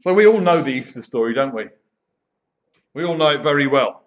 So 0.00 0.14
we 0.14 0.28
all 0.28 0.40
know 0.40 0.62
the 0.62 0.70
Easter 0.70 1.02
story, 1.02 1.34
don't 1.34 1.52
we? 1.52 1.66
We 2.94 3.04
all 3.04 3.16
know 3.16 3.30
it 3.30 3.42
very 3.42 3.66
well. 3.66 4.04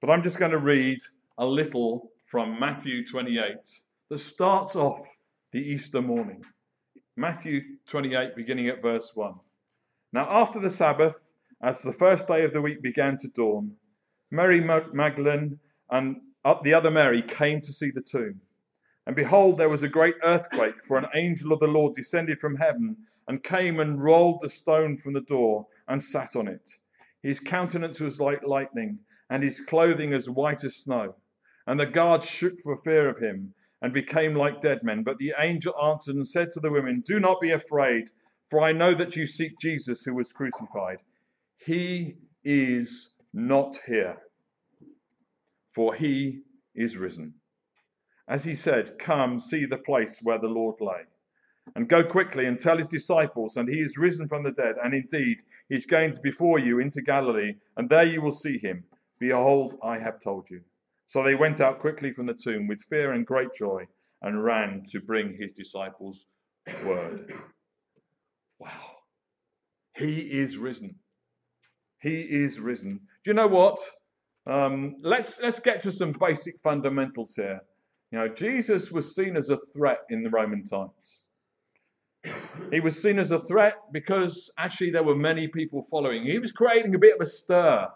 But 0.00 0.10
I'm 0.10 0.22
just 0.22 0.38
going 0.38 0.52
to 0.52 0.58
read 0.58 0.98
a 1.38 1.44
little 1.44 2.12
from 2.26 2.60
Matthew 2.60 3.04
28 3.04 3.56
that 4.10 4.18
starts 4.18 4.76
off 4.76 5.04
the 5.50 5.58
Easter 5.58 6.00
morning. 6.00 6.44
Matthew 7.16 7.62
28, 7.88 8.36
beginning 8.36 8.68
at 8.68 8.80
verse 8.80 9.10
1. 9.14 9.34
Now, 10.12 10.28
after 10.30 10.60
the 10.60 10.70
Sabbath, 10.70 11.32
as 11.60 11.82
the 11.82 11.92
first 11.92 12.28
day 12.28 12.44
of 12.44 12.52
the 12.52 12.62
week 12.62 12.80
began 12.80 13.16
to 13.18 13.28
dawn, 13.28 13.72
Mary 14.30 14.60
Magdalene 14.60 15.58
and 15.90 16.16
uh, 16.44 16.54
the 16.62 16.74
other 16.74 16.92
Mary 16.92 17.22
came 17.22 17.60
to 17.62 17.72
see 17.72 17.90
the 17.90 18.02
tomb. 18.02 18.40
And 19.06 19.14
behold, 19.14 19.56
there 19.56 19.68
was 19.68 19.84
a 19.84 19.88
great 19.88 20.16
earthquake, 20.22 20.84
for 20.84 20.98
an 20.98 21.06
angel 21.14 21.52
of 21.52 21.60
the 21.60 21.68
Lord 21.68 21.94
descended 21.94 22.40
from 22.40 22.56
heaven 22.56 22.96
and 23.28 23.42
came 23.42 23.78
and 23.78 24.02
rolled 24.02 24.40
the 24.40 24.48
stone 24.48 24.96
from 24.96 25.12
the 25.12 25.20
door 25.20 25.66
and 25.86 26.02
sat 26.02 26.34
on 26.34 26.48
it. 26.48 26.68
His 27.22 27.40
countenance 27.40 28.00
was 28.00 28.20
like 28.20 28.42
lightning, 28.46 28.98
and 29.30 29.42
his 29.42 29.60
clothing 29.60 30.12
as 30.12 30.28
white 30.28 30.64
as 30.64 30.76
snow. 30.76 31.14
And 31.66 31.78
the 31.78 31.86
guards 31.86 32.28
shook 32.28 32.58
for 32.60 32.76
fear 32.76 33.08
of 33.08 33.18
him 33.18 33.54
and 33.82 33.92
became 33.92 34.34
like 34.34 34.60
dead 34.60 34.82
men. 34.82 35.02
But 35.02 35.18
the 35.18 35.34
angel 35.38 35.74
answered 35.82 36.16
and 36.16 36.26
said 36.26 36.50
to 36.52 36.60
the 36.60 36.70
women, 36.70 37.02
Do 37.04 37.20
not 37.20 37.40
be 37.40 37.52
afraid, 37.52 38.10
for 38.48 38.60
I 38.60 38.72
know 38.72 38.94
that 38.94 39.16
you 39.16 39.26
seek 39.26 39.58
Jesus 39.60 40.04
who 40.04 40.14
was 40.14 40.32
crucified. 40.32 40.98
He 41.58 42.16
is 42.44 43.10
not 43.32 43.76
here, 43.86 44.18
for 45.74 45.94
he 45.94 46.42
is 46.74 46.96
risen. 46.96 47.34
As 48.28 48.44
he 48.44 48.54
said, 48.54 48.98
Come, 48.98 49.38
see 49.38 49.66
the 49.66 49.78
place 49.78 50.20
where 50.22 50.38
the 50.38 50.48
Lord 50.48 50.80
lay. 50.80 51.04
And 51.74 51.88
go 51.88 52.04
quickly 52.04 52.46
and 52.46 52.58
tell 52.58 52.78
his 52.78 52.88
disciples, 52.88 53.56
and 53.56 53.68
he 53.68 53.80
is 53.80 53.96
risen 53.96 54.28
from 54.28 54.42
the 54.42 54.52
dead, 54.52 54.76
and 54.82 54.94
indeed 54.94 55.42
he 55.68 55.76
is 55.76 55.86
going 55.86 56.16
before 56.22 56.58
you 56.58 56.78
into 56.78 57.02
Galilee, 57.02 57.54
and 57.76 57.88
there 57.88 58.04
you 58.04 58.20
will 58.20 58.32
see 58.32 58.58
him. 58.58 58.84
Behold, 59.18 59.78
I 59.82 59.98
have 59.98 60.20
told 60.20 60.50
you. 60.50 60.62
So 61.06 61.22
they 61.22 61.34
went 61.34 61.60
out 61.60 61.78
quickly 61.78 62.12
from 62.12 62.26
the 62.26 62.34
tomb 62.34 62.66
with 62.66 62.82
fear 62.82 63.12
and 63.12 63.26
great 63.26 63.54
joy 63.54 63.86
and 64.22 64.42
ran 64.42 64.84
to 64.90 65.00
bring 65.00 65.36
his 65.36 65.52
disciples 65.52 66.26
word. 66.84 67.32
Wow. 68.58 68.96
He 69.94 70.20
is 70.20 70.56
risen. 70.56 70.96
He 72.00 72.22
is 72.22 72.58
risen. 72.58 73.00
Do 73.24 73.30
you 73.30 73.34
know 73.34 73.46
what? 73.46 73.78
Um, 74.46 74.96
let's 75.00 75.40
let's 75.40 75.60
get 75.60 75.80
to 75.80 75.92
some 75.92 76.12
basic 76.12 76.60
fundamentals 76.62 77.34
here. 77.34 77.60
You 78.10 78.18
know, 78.18 78.28
Jesus 78.28 78.90
was 78.90 79.14
seen 79.14 79.36
as 79.36 79.50
a 79.50 79.56
threat 79.56 80.00
in 80.10 80.22
the 80.22 80.30
Roman 80.30 80.62
times. 80.62 81.22
He 82.72 82.80
was 82.80 83.00
seen 83.00 83.18
as 83.18 83.30
a 83.30 83.38
threat 83.38 83.74
because 83.92 84.52
actually 84.58 84.90
there 84.90 85.02
were 85.02 85.16
many 85.16 85.48
people 85.48 85.84
following. 85.84 86.24
He 86.24 86.38
was 86.38 86.52
creating 86.52 86.94
a 86.94 86.98
bit 86.98 87.14
of 87.14 87.20
a 87.20 87.26
stir 87.26 87.88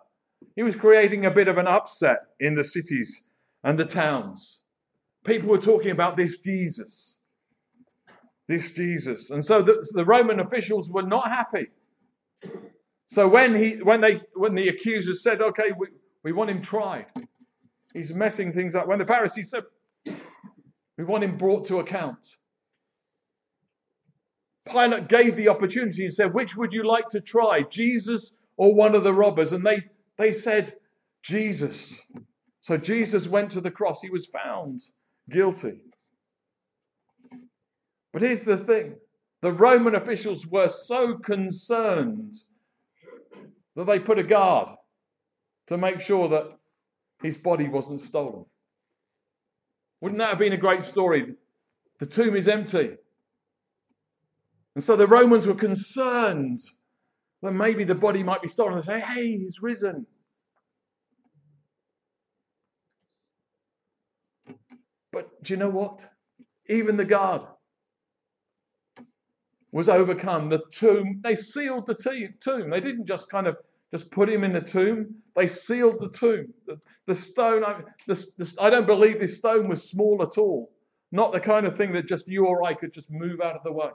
he 0.57 0.63
was 0.63 0.77
creating 0.77 1.27
a 1.27 1.31
bit 1.31 1.49
of 1.49 1.59
an 1.59 1.67
upset 1.67 2.19
in 2.39 2.55
the 2.55 2.65
cities 2.65 3.23
and 3.63 3.79
the 3.79 3.85
towns. 3.85 4.63
People 5.25 5.51
were 5.51 5.59
talking 5.59 5.91
about 5.91 6.17
this 6.17 6.39
Jesus. 6.39 7.19
This 8.49 8.71
Jesus. 8.73 9.31
And 9.31 9.45
so 9.45 9.63
the, 9.63 9.87
the 9.93 10.05
Roman 10.05 10.41
officials 10.41 10.91
were 10.91 11.03
not 11.03 11.29
happy. 11.29 11.69
So 13.07 13.29
when 13.29 13.55
he 13.55 13.83
when 13.83 14.01
they 14.01 14.21
when 14.35 14.55
the 14.55 14.69
accusers 14.69 15.23
said, 15.23 15.43
okay, 15.43 15.73
we, 15.77 15.89
we 16.23 16.33
want 16.33 16.51
him 16.51 16.63
tried, 16.63 17.07
he's 17.93 18.15
messing 18.15 18.53
things 18.53 18.75
up. 18.75 18.87
When 18.87 18.99
the 18.99 19.07
Pharisees 19.07 19.51
said, 19.51 19.65
we 21.01 21.07
want 21.07 21.25
him 21.25 21.39
brought 21.39 21.65
to 21.65 21.79
account. 21.79 22.37
Pilate 24.71 25.09
gave 25.09 25.35
the 25.35 25.49
opportunity 25.49 26.05
and 26.05 26.13
said, 26.13 26.35
Which 26.35 26.55
would 26.55 26.75
you 26.75 26.83
like 26.83 27.09
to 27.09 27.23
try, 27.23 27.63
Jesus 27.63 28.37
or 28.59 28.75
one 28.75 28.95
of 28.95 29.03
the 29.03 29.15
robbers? 29.15 29.55
And 29.55 29.65
they 29.65 29.81
they 30.19 30.31
said, 30.31 30.75
Jesus. 31.23 32.03
So 32.61 32.77
Jesus 32.77 33.27
went 33.27 33.53
to 33.53 33.63
the 33.63 33.71
cross. 33.71 34.03
He 34.03 34.11
was 34.11 34.27
found 34.27 34.83
guilty. 35.31 35.81
But 38.13 38.21
here's 38.21 38.45
the 38.45 38.59
thing 38.59 38.97
the 39.41 39.55
Roman 39.55 39.95
officials 39.95 40.47
were 40.47 40.69
so 40.69 41.17
concerned 41.17 42.35
that 43.75 43.87
they 43.87 44.01
put 44.01 44.19
a 44.19 44.23
guard 44.23 44.71
to 45.69 45.79
make 45.79 46.01
sure 46.01 46.29
that 46.29 46.59
his 47.23 47.39
body 47.39 47.69
wasn't 47.69 48.03
stolen. 48.03 48.45
Wouldn't 50.01 50.19
that 50.19 50.31
have 50.31 50.39
been 50.39 50.53
a 50.53 50.57
great 50.57 50.83
story? 50.83 51.35
The 51.99 52.07
tomb 52.07 52.35
is 52.35 52.49
empty. 52.49 52.97
And 54.75 54.85
so 54.85 54.97
the 54.97 55.07
Romans 55.07 55.47
were 55.47 55.55
concerned 55.55 56.59
that 57.43 57.53
maybe 57.53 57.85
the 57.85 57.95
body 57.95 58.23
might 58.23 58.43
be 58.43 58.49
stolen. 58.49 58.75
They 58.77 58.81
say, 58.81 59.01
hey, 59.01 59.37
he's 59.37 59.61
risen. 59.61 60.07
But 65.13 65.43
do 65.43 65.53
you 65.53 65.59
know 65.59 65.69
what? 65.69 66.09
Even 66.69 66.97
the 66.97 67.05
guard 67.05 67.43
was 69.73 69.89
overcome. 69.89 70.49
The 70.49 70.63
tomb, 70.73 71.21
they 71.23 71.35
sealed 71.35 71.87
the 71.87 71.95
tomb. 72.41 72.71
They 72.71 72.81
didn't 72.81 73.07
just 73.07 73.31
kind 73.31 73.47
of 73.47 73.57
just 73.91 74.11
put 74.11 74.31
him 74.31 74.45
in 74.45 74.53
the 74.53 74.61
tomb. 74.61 75.17
They 75.35 75.47
sealed 75.47 75.99
the 75.99 76.11
tomb. 76.11 76.53
The, 76.67 76.81
the 77.07 77.15
stone, 77.15 77.65
I, 77.65 77.81
the, 78.07 78.15
the, 78.39 78.55
I 78.61 78.71
don't 78.71 78.87
believe 78.87 79.19
this 79.19 79.37
stone 79.37 79.69
was 79.69 79.89
small 79.89 80.23
at 80.23 80.39
all. 80.39 80.71
Not 81.13 81.33
the 81.33 81.41
kind 81.41 81.67
of 81.67 81.77
thing 81.77 81.93
that 81.93 82.07
just 82.07 82.29
you 82.29 82.47
or 82.47 82.63
I 82.63 82.75
could 82.75 82.93
just 82.93 83.11
move 83.11 83.41
out 83.41 83.57
of 83.57 83.65
the 83.65 83.73
way. 83.73 83.91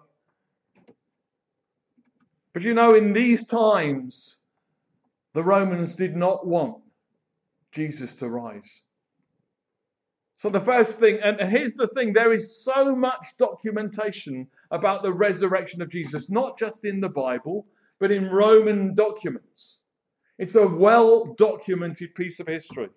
But 2.54 2.64
you 2.64 2.74
know, 2.74 2.94
in 2.94 3.14
these 3.14 3.46
times, 3.46 4.38
the 5.34 5.44
Romans 5.44 5.96
did 5.96 6.16
not 6.16 6.46
want 6.46 6.78
Jesus 7.72 8.16
to 8.16 8.30
rise. 8.30 8.84
So, 10.38 10.50
the 10.50 10.60
first 10.60 11.00
thing, 11.00 11.20
and 11.24 11.40
here's 11.50 11.76
the 11.76 11.88
thing 11.88 12.12
there 12.12 12.34
is 12.34 12.64
so 12.64 12.96
much 12.96 13.38
documentation 13.38 14.48
about 14.72 15.04
the 15.04 15.14
resurrection 15.14 15.82
of 15.82 15.90
Jesus, 15.90 16.30
not 16.30 16.58
just 16.58 16.84
in 16.84 17.00
the 17.00 17.10
Bible, 17.10 17.66
but 18.00 18.12
in 18.12 18.30
Roman 18.30 18.94
documents. 18.94 19.82
It's 20.38 20.56
a 20.56 20.68
well 20.68 21.26
documented 21.26 22.16
piece 22.16 22.40
of 22.40 22.48
history. 22.48 22.90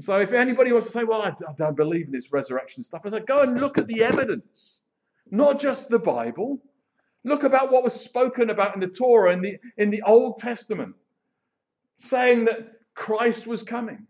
So, 0.00 0.18
if 0.18 0.32
anybody 0.32 0.72
wants 0.72 0.88
to 0.88 0.92
say, 0.92 1.04
Well, 1.04 1.22
I 1.22 1.32
don't 1.56 1.76
believe 1.76 2.06
in 2.06 2.12
this 2.12 2.32
resurrection 2.32 2.82
stuff, 2.82 3.02
I 3.04 3.10
say, 3.10 3.20
Go 3.20 3.42
and 3.42 3.60
look 3.60 3.78
at 3.78 3.86
the 3.86 4.02
evidence, 4.02 4.80
not 5.30 5.60
just 5.60 5.88
the 5.88 5.98
Bible, 5.98 6.60
Look 7.24 7.42
about 7.42 7.72
what 7.72 7.82
was 7.82 7.98
spoken 7.98 8.50
about 8.50 8.74
in 8.74 8.80
the 8.80 8.86
Torah 8.86 9.32
in 9.32 9.40
the, 9.40 9.58
in 9.78 9.90
the 9.90 10.02
Old 10.02 10.36
Testament, 10.36 10.94
saying 11.98 12.44
that 12.44 12.72
Christ 12.92 13.46
was 13.46 13.62
coming. 13.62 14.06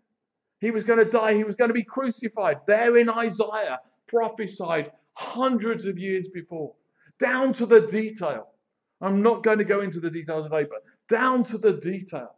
He 0.60 0.72
was 0.72 0.82
going 0.82 0.98
to 0.98 1.04
die. 1.04 1.34
He 1.34 1.44
was 1.44 1.54
going 1.54 1.68
to 1.68 1.74
be 1.74 1.84
crucified. 1.84 2.58
There 2.66 2.96
in 2.96 3.08
Isaiah, 3.08 3.78
prophesied 4.08 4.90
hundreds 5.12 5.86
of 5.86 5.96
years 5.96 6.28
before, 6.28 6.74
down 7.20 7.52
to 7.54 7.66
the 7.66 7.82
detail. 7.82 8.48
I'm 9.00 9.22
not 9.22 9.42
going 9.42 9.58
to 9.58 9.64
go 9.64 9.80
into 9.80 10.00
the 10.00 10.10
details 10.10 10.46
today, 10.46 10.66
but 10.68 10.82
down 11.08 11.42
to 11.44 11.58
the 11.58 11.74
detail. 11.74 12.34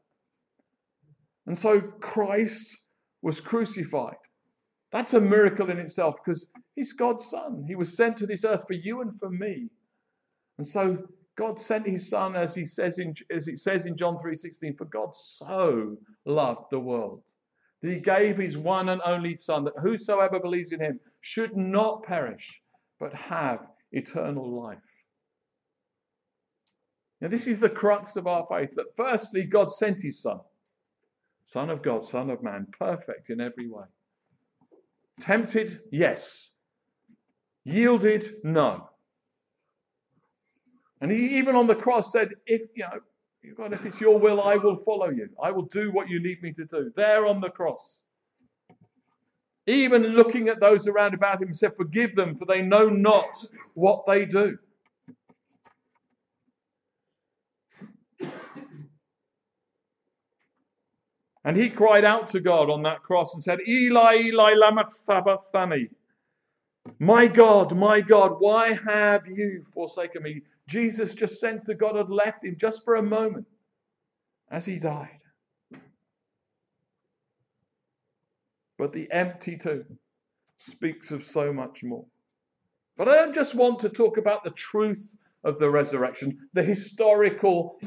And 1.46 1.56
so 1.56 1.80
Christ 1.80 2.76
was 3.22 3.40
crucified. 3.40 4.16
That's 4.92 5.14
a 5.14 5.20
miracle 5.20 5.70
in 5.70 5.78
itself 5.78 6.16
because 6.24 6.48
he's 6.74 6.92
God's 6.92 7.26
son. 7.26 7.64
He 7.66 7.74
was 7.74 7.96
sent 7.96 8.18
to 8.18 8.26
this 8.26 8.44
earth 8.44 8.64
for 8.66 8.74
you 8.74 9.00
and 9.02 9.16
for 9.18 9.30
me. 9.30 9.68
And 10.58 10.66
so 10.66 10.98
God 11.36 11.60
sent 11.60 11.86
his 11.86 12.08
son 12.08 12.34
as 12.34 12.54
he 12.54 12.64
says 12.64 12.98
in 12.98 13.14
as 13.30 13.46
it 13.46 13.58
says 13.58 13.84
in 13.86 13.96
John 13.96 14.16
3:16 14.16 14.76
for 14.76 14.86
God 14.86 15.14
so 15.14 15.98
loved 16.24 16.70
the 16.70 16.80
world 16.80 17.24
that 17.82 17.90
he 17.90 18.00
gave 18.00 18.38
his 18.38 18.56
one 18.56 18.88
and 18.88 19.02
only 19.04 19.34
son 19.34 19.64
that 19.64 19.78
whosoever 19.78 20.40
believes 20.40 20.72
in 20.72 20.80
him 20.80 20.98
should 21.20 21.56
not 21.56 22.04
perish 22.04 22.62
but 22.98 23.12
have 23.12 23.68
eternal 23.92 24.50
life. 24.50 25.05
Now 27.20 27.28
this 27.28 27.46
is 27.46 27.60
the 27.60 27.70
crux 27.70 28.16
of 28.16 28.26
our 28.26 28.46
faith 28.48 28.74
that 28.74 28.96
firstly 28.96 29.44
God 29.44 29.70
sent 29.70 30.02
his 30.02 30.20
son 30.20 30.40
son 31.44 31.70
of 31.70 31.80
God 31.80 32.04
son 32.04 32.28
of 32.28 32.42
man 32.42 32.66
perfect 32.78 33.30
in 33.30 33.40
every 33.40 33.68
way. 33.68 33.84
Tempted? 35.20 35.80
Yes. 35.90 36.50
Yielded? 37.64 38.28
No. 38.44 38.90
And 41.00 41.10
he 41.10 41.38
even 41.38 41.56
on 41.56 41.66
the 41.66 41.74
cross 41.74 42.12
said, 42.12 42.30
if 42.46 42.62
you 42.74 42.84
know, 42.84 43.00
God, 43.56 43.72
if 43.72 43.86
it's 43.86 44.00
your 44.00 44.18
will, 44.18 44.42
I 44.42 44.56
will 44.56 44.76
follow 44.76 45.08
you. 45.08 45.28
I 45.42 45.52
will 45.52 45.66
do 45.66 45.92
what 45.92 46.10
you 46.10 46.20
need 46.20 46.42
me 46.42 46.52
to 46.52 46.64
do. 46.64 46.92
There 46.96 47.26
on 47.26 47.40
the 47.40 47.48
cross. 47.48 48.02
Even 49.66 50.02
looking 50.02 50.48
at 50.48 50.60
those 50.60 50.88
around 50.88 51.14
about 51.14 51.40
him, 51.40 51.48
he 51.48 51.54
said, 51.54 51.76
Forgive 51.76 52.14
them, 52.14 52.36
for 52.36 52.44
they 52.44 52.62
know 52.62 52.88
not 52.88 53.44
what 53.74 54.04
they 54.06 54.26
do. 54.26 54.58
And 61.46 61.56
he 61.56 61.70
cried 61.70 62.04
out 62.04 62.26
to 62.28 62.40
God 62.40 62.68
on 62.70 62.82
that 62.82 63.02
cross 63.02 63.32
and 63.32 63.42
said, 63.42 63.60
Eli, 63.68 64.16
Eli, 64.16 64.54
lama 64.54 64.84
sabachthani. 64.88 65.88
My 66.98 67.28
God, 67.28 67.76
my 67.76 68.00
God, 68.00 68.32
why 68.40 68.72
have 68.72 69.28
you 69.28 69.62
forsaken 69.72 70.24
me? 70.24 70.42
Jesus 70.66 71.14
just 71.14 71.38
sensed 71.38 71.68
that 71.68 71.78
God 71.78 71.94
had 71.94 72.10
left 72.10 72.44
him 72.44 72.56
just 72.58 72.84
for 72.84 72.96
a 72.96 73.02
moment 73.02 73.46
as 74.50 74.66
he 74.66 74.80
died. 74.80 75.20
But 78.76 78.92
the 78.92 79.08
empty 79.12 79.56
tomb 79.56 79.98
speaks 80.56 81.12
of 81.12 81.22
so 81.22 81.52
much 81.52 81.84
more. 81.84 82.06
But 82.96 83.08
I 83.08 83.14
don't 83.14 83.34
just 83.34 83.54
want 83.54 83.78
to 83.80 83.88
talk 83.88 84.16
about 84.16 84.42
the 84.42 84.50
truth 84.50 85.16
of 85.44 85.60
the 85.60 85.70
resurrection, 85.70 86.48
the 86.54 86.64
historical 86.64 87.78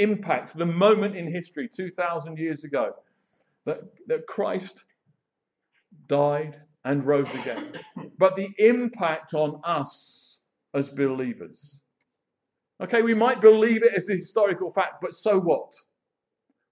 impact, 0.00 0.56
the 0.56 0.66
moment 0.66 1.16
in 1.16 1.30
history 1.30 1.68
2,000 1.68 2.38
years 2.38 2.64
ago 2.64 2.94
that, 3.66 3.80
that 4.06 4.26
Christ 4.26 4.82
died 6.06 6.60
and 6.84 7.06
rose 7.06 7.32
again, 7.34 7.74
but 8.18 8.36
the 8.36 8.48
impact 8.58 9.34
on 9.34 9.60
us 9.64 10.40
as 10.74 10.90
believers. 10.90 11.82
Okay, 12.82 13.02
we 13.02 13.14
might 13.14 13.40
believe 13.40 13.82
it 13.82 13.94
as 13.94 14.08
a 14.08 14.12
historical 14.12 14.72
fact, 14.72 15.02
but 15.02 15.12
so 15.12 15.38
what? 15.38 15.72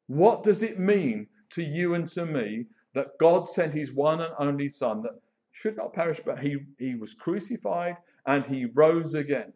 What 0.06 0.42
does 0.42 0.62
it 0.62 0.78
mean 0.78 1.26
to 1.50 1.62
you 1.62 1.94
and 1.94 2.08
to 2.08 2.24
me 2.24 2.66
that 2.94 3.18
God 3.20 3.46
sent 3.46 3.74
his 3.74 3.92
one 3.92 4.22
and 4.22 4.32
only 4.38 4.68
Son 4.68 5.02
that 5.02 5.20
should 5.52 5.76
not 5.76 5.92
perish, 5.92 6.20
but 6.24 6.38
he, 6.38 6.58
he 6.78 6.94
was 6.94 7.12
crucified 7.12 7.96
and 8.24 8.46
he 8.46 8.66
rose 8.66 9.12
again? 9.14 9.52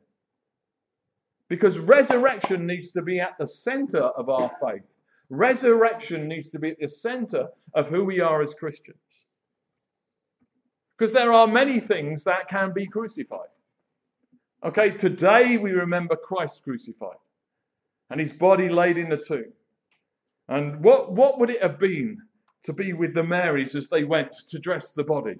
Because 1.52 1.78
resurrection 1.78 2.66
needs 2.66 2.92
to 2.92 3.02
be 3.02 3.20
at 3.20 3.36
the 3.38 3.46
center 3.46 4.00
of 4.00 4.30
our 4.30 4.50
faith. 4.58 4.84
Resurrection 5.28 6.26
needs 6.26 6.48
to 6.52 6.58
be 6.58 6.70
at 6.70 6.80
the 6.80 6.88
center 6.88 7.48
of 7.74 7.88
who 7.88 8.06
we 8.06 8.20
are 8.20 8.40
as 8.40 8.54
Christians. 8.54 9.26
Because 10.96 11.12
there 11.12 11.30
are 11.30 11.46
many 11.46 11.78
things 11.78 12.24
that 12.24 12.48
can 12.48 12.72
be 12.72 12.86
crucified. 12.86 13.50
Okay, 14.64 14.92
today 14.92 15.58
we 15.58 15.72
remember 15.72 16.16
Christ 16.16 16.62
crucified 16.64 17.18
and 18.08 18.18
his 18.18 18.32
body 18.32 18.70
laid 18.70 18.96
in 18.96 19.10
the 19.10 19.18
tomb. 19.18 19.52
And 20.48 20.82
what, 20.82 21.12
what 21.12 21.38
would 21.38 21.50
it 21.50 21.60
have 21.60 21.78
been 21.78 22.16
to 22.64 22.72
be 22.72 22.94
with 22.94 23.12
the 23.12 23.24
Marys 23.24 23.74
as 23.74 23.88
they 23.88 24.04
went 24.04 24.32
to 24.48 24.58
dress 24.58 24.92
the 24.92 25.04
body? 25.04 25.36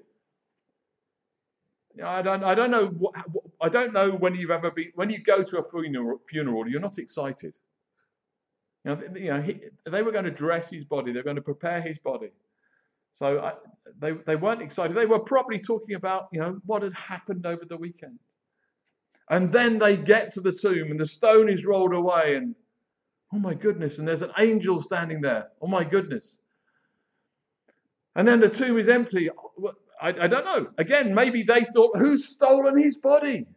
I 2.03 2.21
don't, 2.21 2.43
I 2.43 2.53
don't 2.55 2.71
know. 2.71 2.87
What, 2.87 3.15
I 3.63 3.69
don't 3.69 3.93
know 3.93 4.11
when 4.11 4.35
you've 4.35 4.51
ever 4.51 4.71
been. 4.71 4.91
When 4.95 5.09
you 5.09 5.19
go 5.19 5.41
to 5.41 5.59
a 5.59 5.63
funeral, 5.63 6.19
funeral 6.27 6.67
you're 6.67 6.81
not 6.81 6.97
excited. 6.97 7.57
You 8.83 8.95
know, 8.95 9.01
you 9.15 9.33
know 9.33 9.41
he, 9.41 9.61
they 9.89 10.03
were 10.03 10.11
going 10.11 10.25
to 10.25 10.31
dress 10.31 10.69
his 10.69 10.83
body. 10.83 11.13
They're 11.13 11.23
going 11.23 11.37
to 11.37 11.41
prepare 11.41 11.81
his 11.81 11.97
body. 11.97 12.31
So 13.13 13.39
I, 13.39 13.53
they, 13.99 14.11
they 14.11 14.35
weren't 14.35 14.61
excited. 14.61 14.97
They 14.97 15.05
were 15.05 15.19
probably 15.19 15.59
talking 15.59 15.95
about, 15.95 16.27
you 16.33 16.39
know, 16.41 16.59
what 16.65 16.81
had 16.81 16.93
happened 16.93 17.45
over 17.45 17.63
the 17.63 17.77
weekend. 17.77 18.19
And 19.29 19.51
then 19.51 19.79
they 19.79 19.95
get 19.95 20.31
to 20.31 20.41
the 20.41 20.51
tomb 20.51 20.91
and 20.91 20.99
the 20.99 21.05
stone 21.05 21.47
is 21.47 21.65
rolled 21.65 21.93
away 21.93 22.35
and, 22.35 22.55
oh 23.33 23.39
my 23.39 23.53
goodness, 23.53 23.99
and 23.99 24.07
there's 24.07 24.23
an 24.23 24.31
angel 24.37 24.81
standing 24.81 25.21
there. 25.21 25.49
Oh 25.61 25.67
my 25.67 25.83
goodness. 25.83 26.41
And 28.15 28.27
then 28.27 28.39
the 28.39 28.49
tomb 28.49 28.77
is 28.77 28.89
empty. 28.89 29.29
Oh, 29.29 29.73
I, 30.03 30.09
I 30.09 30.27
don't 30.27 30.43
know. 30.43 30.67
Again, 30.77 31.15
maybe 31.15 31.43
they 31.43 31.63
thought, 31.63 31.97
who's 31.97 32.25
stolen 32.25 32.77
his 32.77 32.97
body? 32.97 33.47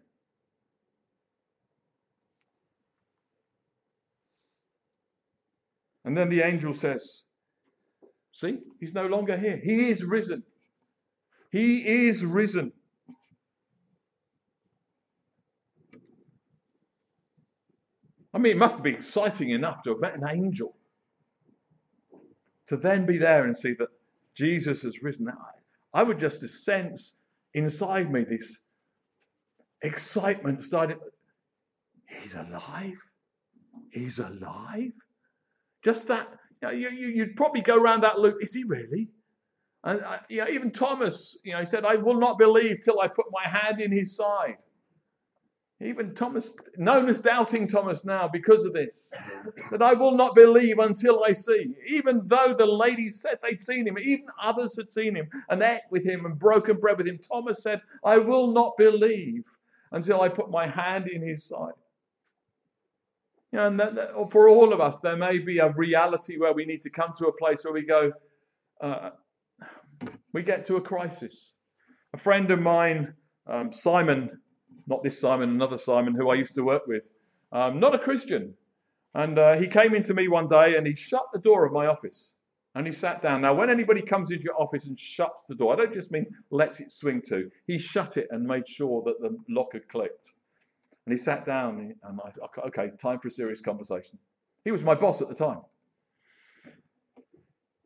And 6.04 6.16
then 6.16 6.28
the 6.28 6.42
angel 6.42 6.72
says, 6.72 7.24
See, 8.30 8.58
he's 8.78 8.94
no 8.94 9.06
longer 9.06 9.36
here. 9.36 9.60
He 9.60 9.88
is 9.88 10.04
risen. 10.04 10.44
He 11.50 12.06
is 12.06 12.24
risen. 12.24 12.72
I 18.32 18.38
mean, 18.38 18.52
it 18.52 18.58
must 18.58 18.84
be 18.84 18.90
exciting 18.90 19.50
enough 19.50 19.82
to 19.82 19.90
have 19.90 20.00
met 20.00 20.16
an 20.16 20.28
angel. 20.30 20.76
To 22.68 22.76
then 22.76 23.04
be 23.04 23.18
there 23.18 23.44
and 23.44 23.56
see 23.56 23.72
that 23.72 23.88
Jesus 24.34 24.82
has 24.82 25.02
risen. 25.02 25.32
I 25.96 26.02
would 26.02 26.20
just 26.20 26.46
sense 26.46 27.14
inside 27.54 28.12
me 28.12 28.24
this 28.24 28.60
excitement 29.82 30.62
starting. 30.62 30.98
He's 32.20 32.34
alive. 32.34 33.00
He's 33.90 34.18
alive. 34.18 34.92
Just 35.82 36.08
that 36.08 36.36
you, 36.62 36.90
you, 36.90 37.08
you'd 37.08 37.34
probably 37.34 37.62
go 37.62 37.80
around 37.82 38.02
that 38.02 38.18
loop. 38.18 38.36
Is 38.42 38.52
he 38.52 38.64
really? 38.64 39.08
And 39.84 40.02
uh, 40.02 40.18
you 40.28 40.44
know, 40.44 40.50
even 40.50 40.70
Thomas, 40.70 41.34
you 41.44 41.54
know, 41.54 41.60
he 41.60 41.66
said, 41.66 41.86
"I 41.86 41.94
will 41.94 42.20
not 42.20 42.36
believe 42.36 42.82
till 42.82 43.00
I 43.00 43.08
put 43.08 43.24
my 43.30 43.48
hand 43.48 43.80
in 43.80 43.90
his 43.90 44.14
side." 44.14 44.58
Even 45.80 46.14
Thomas, 46.14 46.54
known 46.78 47.06
as 47.08 47.18
doubting 47.18 47.66
Thomas 47.66 48.02
now 48.02 48.28
because 48.28 48.64
of 48.64 48.72
this, 48.72 49.12
that 49.70 49.82
I 49.82 49.92
will 49.92 50.16
not 50.16 50.34
believe 50.34 50.78
until 50.78 51.22
I 51.22 51.32
see. 51.32 51.74
Even 51.88 52.22
though 52.24 52.54
the 52.54 52.64
ladies 52.64 53.20
said 53.20 53.38
they'd 53.42 53.60
seen 53.60 53.86
him, 53.86 53.98
even 53.98 54.24
others 54.40 54.74
had 54.76 54.90
seen 54.90 55.14
him 55.14 55.28
and 55.50 55.62
ate 55.62 55.82
with 55.90 56.02
him 56.02 56.24
and 56.24 56.38
broken 56.38 56.78
bread 56.78 56.96
with 56.96 57.06
him, 57.06 57.18
Thomas 57.18 57.62
said, 57.62 57.82
I 58.02 58.16
will 58.16 58.52
not 58.52 58.78
believe 58.78 59.44
until 59.92 60.22
I 60.22 60.30
put 60.30 60.50
my 60.50 60.66
hand 60.66 61.08
in 61.08 61.20
his 61.20 61.44
side. 61.44 61.74
And 63.52 63.78
that, 63.78 63.94
that, 63.96 64.30
for 64.30 64.48
all 64.48 64.72
of 64.72 64.80
us, 64.80 65.00
there 65.00 65.16
may 65.16 65.38
be 65.38 65.58
a 65.58 65.70
reality 65.70 66.38
where 66.38 66.54
we 66.54 66.64
need 66.64 66.82
to 66.82 66.90
come 66.90 67.12
to 67.18 67.26
a 67.26 67.32
place 67.32 67.64
where 67.64 67.74
we 67.74 67.84
go, 67.84 68.12
uh, 68.80 69.10
we 70.32 70.42
get 70.42 70.64
to 70.66 70.76
a 70.76 70.80
crisis. 70.80 71.54
A 72.14 72.18
friend 72.18 72.50
of 72.50 72.60
mine, 72.60 73.12
um, 73.46 73.72
Simon, 73.72 74.40
not 74.86 75.02
this 75.02 75.18
Simon, 75.18 75.50
another 75.50 75.78
Simon 75.78 76.14
who 76.14 76.30
I 76.30 76.34
used 76.34 76.54
to 76.54 76.62
work 76.62 76.86
with, 76.86 77.10
um, 77.52 77.80
not 77.80 77.94
a 77.94 77.98
Christian. 77.98 78.54
And 79.14 79.38
uh, 79.38 79.56
he 79.56 79.66
came 79.66 79.94
into 79.94 80.14
me 80.14 80.28
one 80.28 80.46
day 80.46 80.76
and 80.76 80.86
he 80.86 80.94
shut 80.94 81.24
the 81.32 81.38
door 81.38 81.64
of 81.64 81.72
my 81.72 81.86
office 81.86 82.34
and 82.74 82.86
he 82.86 82.92
sat 82.92 83.22
down. 83.22 83.40
Now, 83.40 83.54
when 83.54 83.70
anybody 83.70 84.02
comes 84.02 84.30
into 84.30 84.44
your 84.44 84.60
office 84.60 84.86
and 84.86 84.98
shuts 84.98 85.44
the 85.44 85.54
door, 85.54 85.72
I 85.72 85.76
don't 85.76 85.92
just 85.92 86.12
mean 86.12 86.26
lets 86.50 86.80
it 86.80 86.90
swing 86.90 87.22
to, 87.28 87.50
he 87.66 87.78
shut 87.78 88.18
it 88.18 88.28
and 88.30 88.44
made 88.44 88.68
sure 88.68 89.02
that 89.06 89.20
the 89.20 89.38
lock 89.48 89.72
had 89.72 89.88
clicked. 89.88 90.32
And 91.06 91.12
he 91.12 91.16
sat 91.16 91.46
down 91.46 91.94
and 92.02 92.20
I 92.22 92.30
thought, 92.30 92.50
okay, 92.66 92.90
time 93.00 93.18
for 93.18 93.28
a 93.28 93.30
serious 93.30 93.62
conversation. 93.62 94.18
He 94.64 94.72
was 94.72 94.82
my 94.82 94.94
boss 94.94 95.22
at 95.22 95.28
the 95.28 95.34
time. 95.34 95.60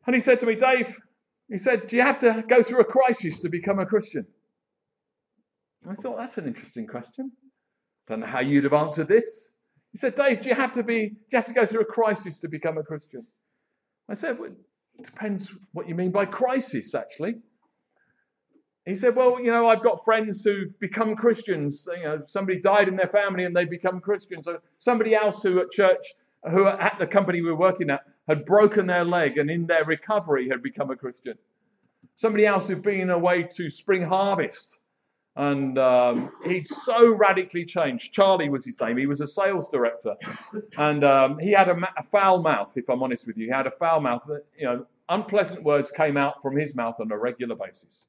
And 0.05 0.15
he 0.15 0.19
said 0.19 0.39
to 0.41 0.45
me, 0.45 0.55
Dave, 0.55 0.97
he 1.47 1.57
said, 1.57 1.87
Do 1.87 1.95
you 1.95 2.01
have 2.01 2.19
to 2.19 2.43
go 2.47 2.63
through 2.63 2.79
a 2.79 2.85
crisis 2.85 3.39
to 3.41 3.49
become 3.49 3.79
a 3.79 3.85
Christian? 3.85 4.25
I 5.87 5.95
thought, 5.95 6.17
that's 6.17 6.37
an 6.37 6.47
interesting 6.47 6.87
question. 6.87 7.31
Don't 8.07 8.19
know 8.19 8.27
how 8.27 8.39
you'd 8.41 8.65
have 8.65 8.73
answered 8.73 9.07
this. 9.07 9.51
He 9.91 9.97
said, 9.97 10.15
Dave, 10.15 10.41
do 10.41 10.49
you 10.49 10.55
have 10.55 10.73
to 10.73 10.83
be, 10.83 11.09
do 11.09 11.15
you 11.31 11.37
have 11.37 11.45
to 11.45 11.53
go 11.53 11.65
through 11.65 11.81
a 11.81 11.85
crisis 11.85 12.39
to 12.39 12.47
become 12.47 12.77
a 12.77 12.83
Christian? 12.83 13.21
I 14.07 14.13
said, 14.13 14.39
well, 14.39 14.51
it 14.97 15.05
depends 15.05 15.51
what 15.73 15.87
you 15.87 15.95
mean 15.95 16.11
by 16.11 16.25
crisis, 16.25 16.93
actually. 16.95 17.35
He 18.85 18.95
said, 18.95 19.15
Well, 19.15 19.39
you 19.39 19.51
know, 19.51 19.67
I've 19.67 19.83
got 19.83 20.03
friends 20.03 20.43
who've 20.43 20.77
become 20.79 21.15
Christians. 21.15 21.87
You 21.95 22.03
know, 22.03 22.21
somebody 22.25 22.59
died 22.59 22.87
in 22.87 22.95
their 22.95 23.07
family 23.07 23.45
and 23.45 23.55
they 23.55 23.65
become 23.65 23.99
Christians. 23.99 24.47
Or 24.47 24.61
somebody 24.77 25.13
else 25.13 25.43
who 25.43 25.59
at 25.59 25.69
church, 25.69 26.03
who 26.49 26.65
at 26.65 26.97
the 26.97 27.05
company 27.05 27.41
we 27.41 27.49
were 27.49 27.57
working 27.57 27.91
at, 27.91 28.01
had 28.27 28.45
broken 28.45 28.87
their 28.87 29.03
leg 29.03 29.37
and 29.37 29.51
in 29.51 29.67
their 29.67 29.85
recovery 29.85 30.49
had 30.49 30.63
become 30.63 30.89
a 30.89 30.95
Christian. 30.95 31.37
Somebody 32.15 32.45
else 32.45 32.67
who'd 32.67 32.81
been 32.81 33.11
away 33.11 33.43
to 33.43 33.69
Spring 33.69 34.01
Harvest 34.01 34.79
and 35.35 35.77
um, 35.77 36.31
he'd 36.45 36.67
so 36.67 37.13
radically 37.13 37.65
changed. 37.65 38.11
Charlie 38.11 38.49
was 38.49 38.65
his 38.65 38.79
name. 38.79 38.97
He 38.97 39.07
was 39.07 39.21
a 39.21 39.27
sales 39.27 39.69
director, 39.69 40.15
and 40.77 41.03
um, 41.03 41.39
he 41.39 41.51
had 41.51 41.69
a, 41.69 41.77
a, 41.97 42.03
foul 42.03 42.41
mouth. 42.41 42.73
If 42.75 42.89
I'm 42.89 43.01
honest 43.01 43.27
with 43.27 43.37
you, 43.37 43.45
he 43.45 43.51
had 43.51 43.67
a 43.67 43.71
foul 43.71 44.01
mouth. 44.01 44.23
You 44.57 44.65
know, 44.65 44.85
unpleasant 45.09 45.63
words 45.63 45.91
came 45.91 46.17
out 46.17 46.41
from 46.41 46.57
his 46.57 46.75
mouth 46.75 46.95
on 46.99 47.11
a 47.11 47.17
regular 47.17 47.55
basis. 47.55 48.07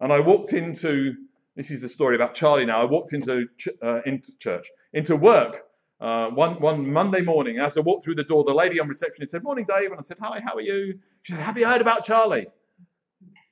And 0.00 0.12
I 0.12 0.20
walked 0.20 0.52
into 0.52 1.14
this 1.56 1.70
is 1.70 1.80
the 1.80 1.88
story 1.88 2.16
about 2.16 2.34
Charlie. 2.34 2.66
Now 2.66 2.82
I 2.82 2.84
walked 2.84 3.12
into 3.12 3.46
uh, 3.82 4.00
into 4.06 4.36
church, 4.38 4.70
into 4.92 5.16
work. 5.16 5.62
Uh, 6.00 6.28
one 6.30 6.54
one 6.60 6.92
Monday 6.92 7.22
morning, 7.22 7.58
as 7.58 7.78
I 7.78 7.80
walked 7.80 8.04
through 8.04 8.16
the 8.16 8.24
door, 8.24 8.44
the 8.44 8.52
lady 8.52 8.80
on 8.80 8.88
reception 8.88 9.24
said, 9.26 9.42
"Morning, 9.42 9.64
Dave," 9.66 9.90
and 9.90 9.98
I 9.98 10.02
said, 10.02 10.16
"Hi, 10.20 10.40
how 10.44 10.54
are 10.54 10.60
you?" 10.60 10.98
She 11.22 11.32
said, 11.32 11.42
"Have 11.42 11.56
you 11.56 11.66
heard 11.66 11.80
about 11.80 12.04
Charlie?" 12.04 12.48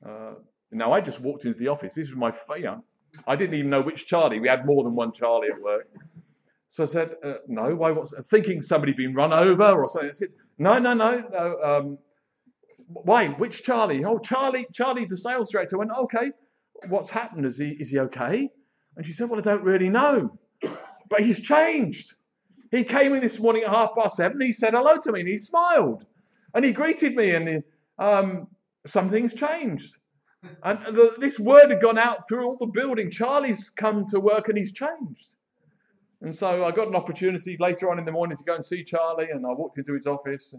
Uh, 0.04 0.34
now, 0.72 0.92
I 0.92 1.00
just 1.00 1.20
walked 1.20 1.44
into 1.44 1.58
the 1.58 1.68
office. 1.68 1.94
This 1.94 2.08
was 2.08 2.16
my 2.16 2.30
fear. 2.30 2.80
I 3.26 3.36
didn't 3.36 3.54
even 3.54 3.70
know 3.70 3.82
which 3.82 4.06
Charlie. 4.06 4.40
We 4.40 4.48
had 4.48 4.64
more 4.64 4.84
than 4.84 4.94
one 4.94 5.12
Charlie 5.12 5.48
at 5.48 5.60
work. 5.60 5.86
So 6.68 6.84
I 6.84 6.86
said, 6.86 7.16
uh, 7.22 7.34
no, 7.46 7.74
why? 7.74 7.90
What's 7.90 8.14
thinking 8.28 8.62
somebody 8.62 8.92
been 8.92 9.14
run 9.14 9.32
over 9.32 9.82
or 9.82 9.88
something? 9.88 10.08
I 10.08 10.14
said, 10.14 10.30
no, 10.58 10.78
no, 10.78 10.94
no, 10.94 11.22
no. 11.30 11.62
Um, 11.62 11.98
why? 12.86 13.28
Which 13.28 13.62
Charlie? 13.62 14.04
Oh, 14.04 14.18
Charlie, 14.18 14.66
Charlie, 14.72 15.04
the 15.04 15.16
sales 15.18 15.50
director. 15.50 15.76
I 15.76 15.80
went, 15.80 15.90
okay. 16.04 16.32
What's 16.88 17.10
happened? 17.10 17.44
Is 17.44 17.58
he 17.58 17.68
is 17.68 17.90
he 17.90 17.98
okay? 18.00 18.48
And 18.96 19.06
she 19.06 19.12
said, 19.12 19.28
well, 19.28 19.38
I 19.38 19.42
don't 19.42 19.62
really 19.62 19.90
know, 19.90 20.38
but 21.08 21.20
he's 21.20 21.40
changed. 21.40 22.14
He 22.70 22.84
came 22.84 23.12
in 23.14 23.20
this 23.20 23.38
morning 23.38 23.64
at 23.64 23.68
half 23.68 23.90
past 23.96 24.16
seven. 24.16 24.40
He 24.40 24.52
said 24.52 24.72
hello 24.72 24.96
to 24.96 25.12
me 25.12 25.20
and 25.20 25.28
he 25.28 25.36
smiled 25.36 26.06
and 26.54 26.64
he 26.64 26.72
greeted 26.72 27.14
me 27.14 27.34
and 27.34 27.48
he, 27.48 27.58
um, 27.98 28.48
something's 28.86 29.34
changed. 29.34 29.96
And 30.62 30.96
the, 30.96 31.14
this 31.18 31.38
word 31.38 31.70
had 31.70 31.80
gone 31.80 31.98
out 31.98 32.28
through 32.28 32.46
all 32.46 32.56
the 32.58 32.66
building. 32.66 33.10
Charlie's 33.10 33.70
come 33.70 34.06
to 34.06 34.20
work 34.20 34.48
and 34.48 34.58
he's 34.58 34.72
changed. 34.72 35.36
And 36.20 36.34
so 36.34 36.64
I 36.64 36.70
got 36.70 36.88
an 36.88 36.94
opportunity 36.94 37.56
later 37.58 37.90
on 37.90 37.98
in 37.98 38.04
the 38.04 38.12
morning 38.12 38.36
to 38.36 38.44
go 38.44 38.54
and 38.54 38.64
see 38.64 38.82
Charlie. 38.84 39.30
And 39.30 39.46
I 39.46 39.50
walked 39.52 39.78
into 39.78 39.94
his 39.94 40.06
office. 40.06 40.54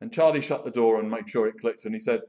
And 0.00 0.12
Charlie 0.12 0.42
shut 0.42 0.64
the 0.64 0.70
door 0.70 1.00
and 1.00 1.10
made 1.10 1.28
sure 1.28 1.46
it 1.48 1.58
clicked. 1.60 1.86
And 1.86 1.94
he 1.94 2.00
said, 2.00 2.20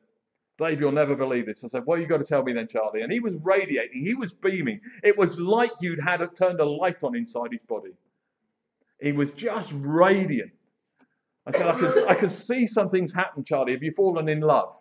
Dave, 0.57 0.79
you'll 0.79 0.91
never 0.91 1.15
believe 1.15 1.45
this. 1.45 1.63
I 1.63 1.67
said, 1.67 1.83
Well, 1.85 1.99
you've 1.99 2.09
got 2.09 2.19
to 2.19 2.25
tell 2.25 2.43
me 2.43 2.53
then, 2.53 2.67
Charlie. 2.67 3.01
And 3.01 3.11
he 3.11 3.19
was 3.19 3.37
radiating, 3.43 4.03
he 4.03 4.15
was 4.15 4.31
beaming. 4.31 4.81
It 5.03 5.17
was 5.17 5.39
like 5.39 5.71
you'd 5.81 5.99
had 5.99 6.21
a, 6.21 6.27
turned 6.27 6.59
a 6.59 6.65
light 6.65 7.03
on 7.03 7.15
inside 7.15 7.51
his 7.51 7.61
body. 7.61 7.91
He 8.99 9.11
was 9.11 9.29
just 9.31 9.73
radiant. 9.75 10.51
I 11.45 11.51
said, 11.51 11.67
I 11.67 11.77
can, 11.77 11.91
I 12.09 12.15
can 12.15 12.29
see 12.29 12.65
something's 12.65 13.13
happened, 13.13 13.45
Charlie. 13.45 13.73
Have 13.73 13.83
you 13.83 13.91
fallen 13.91 14.27
in 14.27 14.41
love? 14.41 14.73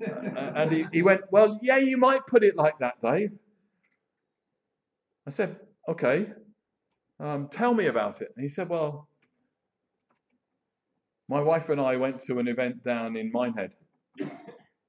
Uh, 0.00 0.52
and 0.56 0.72
he, 0.72 0.86
he 0.92 1.02
went, 1.02 1.22
Well, 1.30 1.58
yeah, 1.62 1.78
you 1.78 1.96
might 1.96 2.26
put 2.26 2.44
it 2.44 2.56
like 2.56 2.78
that, 2.78 3.00
Dave. 3.00 3.32
I 5.26 5.30
said, 5.30 5.56
Okay, 5.88 6.26
um, 7.20 7.48
tell 7.48 7.74
me 7.74 7.86
about 7.86 8.20
it. 8.22 8.32
And 8.36 8.42
he 8.42 8.48
said, 8.48 8.68
Well, 8.68 9.08
my 11.28 11.40
wife 11.40 11.68
and 11.68 11.80
I 11.80 11.96
went 11.96 12.20
to 12.22 12.38
an 12.38 12.48
event 12.48 12.82
down 12.82 13.16
in 13.16 13.30
Minehead. 13.30 13.74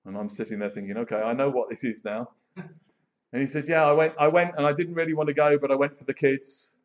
And 0.06 0.18
I'm 0.18 0.30
sitting 0.30 0.60
there 0.60 0.70
thinking, 0.70 0.98
okay, 0.98 1.18
I 1.18 1.34
know 1.34 1.50
what 1.50 1.70
this 1.70 1.84
is 1.84 2.04
now. 2.06 2.30
And 2.56 3.42
he 3.42 3.46
said, 3.46 3.68
yeah, 3.68 3.86
I 3.86 3.92
went, 3.92 4.14
I 4.18 4.28
went, 4.28 4.56
and 4.58 4.66
I 4.66 4.74
didn't 4.74 4.96
really 4.96 5.14
want 5.14 5.28
to 5.28 5.36
go, 5.36 5.60
but 5.60 5.72
I 5.72 5.76
went 5.76 5.98
for 5.98 6.06
the 6.06 6.14
kids. 6.14 6.76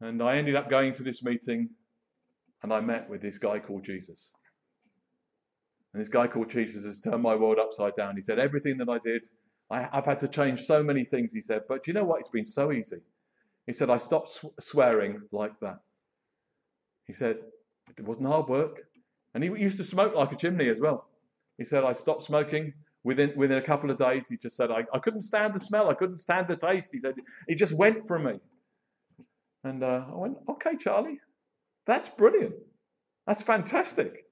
And 0.00 0.22
I 0.22 0.36
ended 0.36 0.56
up 0.56 0.70
going 0.70 0.94
to 0.94 1.02
this 1.02 1.22
meeting, 1.22 1.70
and 2.62 2.72
I 2.72 2.80
met 2.80 3.10
with 3.10 3.20
this 3.20 3.38
guy 3.38 3.58
called 3.58 3.84
Jesus. 3.84 4.32
And 5.92 6.00
this 6.00 6.08
guy 6.08 6.26
called 6.26 6.50
Jesus 6.50 6.84
has 6.84 6.98
turned 6.98 7.22
my 7.22 7.36
world 7.36 7.58
upside 7.58 7.94
down. 7.94 8.16
He 8.16 8.22
said, 8.22 8.38
everything 8.38 8.78
that 8.78 8.88
I 8.88 8.98
did, 8.98 9.28
I, 9.70 9.88
have 9.92 10.06
had 10.06 10.20
to 10.20 10.28
change 10.28 10.62
so 10.62 10.82
many 10.82 11.04
things, 11.04 11.32
he 11.32 11.40
said, 11.40 11.62
but 11.68 11.82
do 11.82 11.90
you 11.90 11.94
know 11.94 12.04
what? 12.04 12.20
It's 12.20 12.28
been 12.28 12.46
so 12.46 12.72
easy. 12.72 13.00
He 13.66 13.72
said, 13.72 13.90
I 13.90 13.98
stopped 13.98 14.30
sw- 14.30 14.60
swearing 14.60 15.22
like 15.32 15.58
that. 15.60 15.78
He 17.06 17.12
said, 17.12 17.38
it 17.98 18.04
wasn't 18.04 18.28
hard 18.28 18.48
work. 18.48 18.82
And 19.34 19.44
he 19.44 19.50
used 19.50 19.78
to 19.78 19.84
smoke 19.84 20.14
like 20.14 20.32
a 20.32 20.36
chimney 20.36 20.68
as 20.68 20.80
well. 20.80 21.06
He 21.58 21.64
said, 21.64 21.84
I 21.84 21.92
stopped 21.92 22.22
smoking 22.22 22.74
within 23.04 23.32
within 23.36 23.58
a 23.58 23.62
couple 23.62 23.90
of 23.90 23.98
days. 23.98 24.28
He 24.28 24.36
just 24.36 24.56
said, 24.56 24.70
I, 24.70 24.84
I 24.92 24.98
couldn't 24.98 25.22
stand 25.22 25.54
the 25.54 25.58
smell. 25.58 25.90
I 25.90 25.94
couldn't 25.94 26.18
stand 26.18 26.48
the 26.48 26.56
taste. 26.56 26.90
He 26.92 26.98
said, 26.98 27.14
it 27.46 27.56
just 27.56 27.74
went 27.74 28.06
from 28.06 28.24
me. 28.24 28.40
And 29.64 29.82
uh, 29.82 30.04
I 30.08 30.14
went, 30.16 30.38
okay, 30.48 30.76
Charlie, 30.76 31.20
that's 31.86 32.08
brilliant. 32.08 32.54
That's 33.26 33.42
fantastic. 33.42 34.24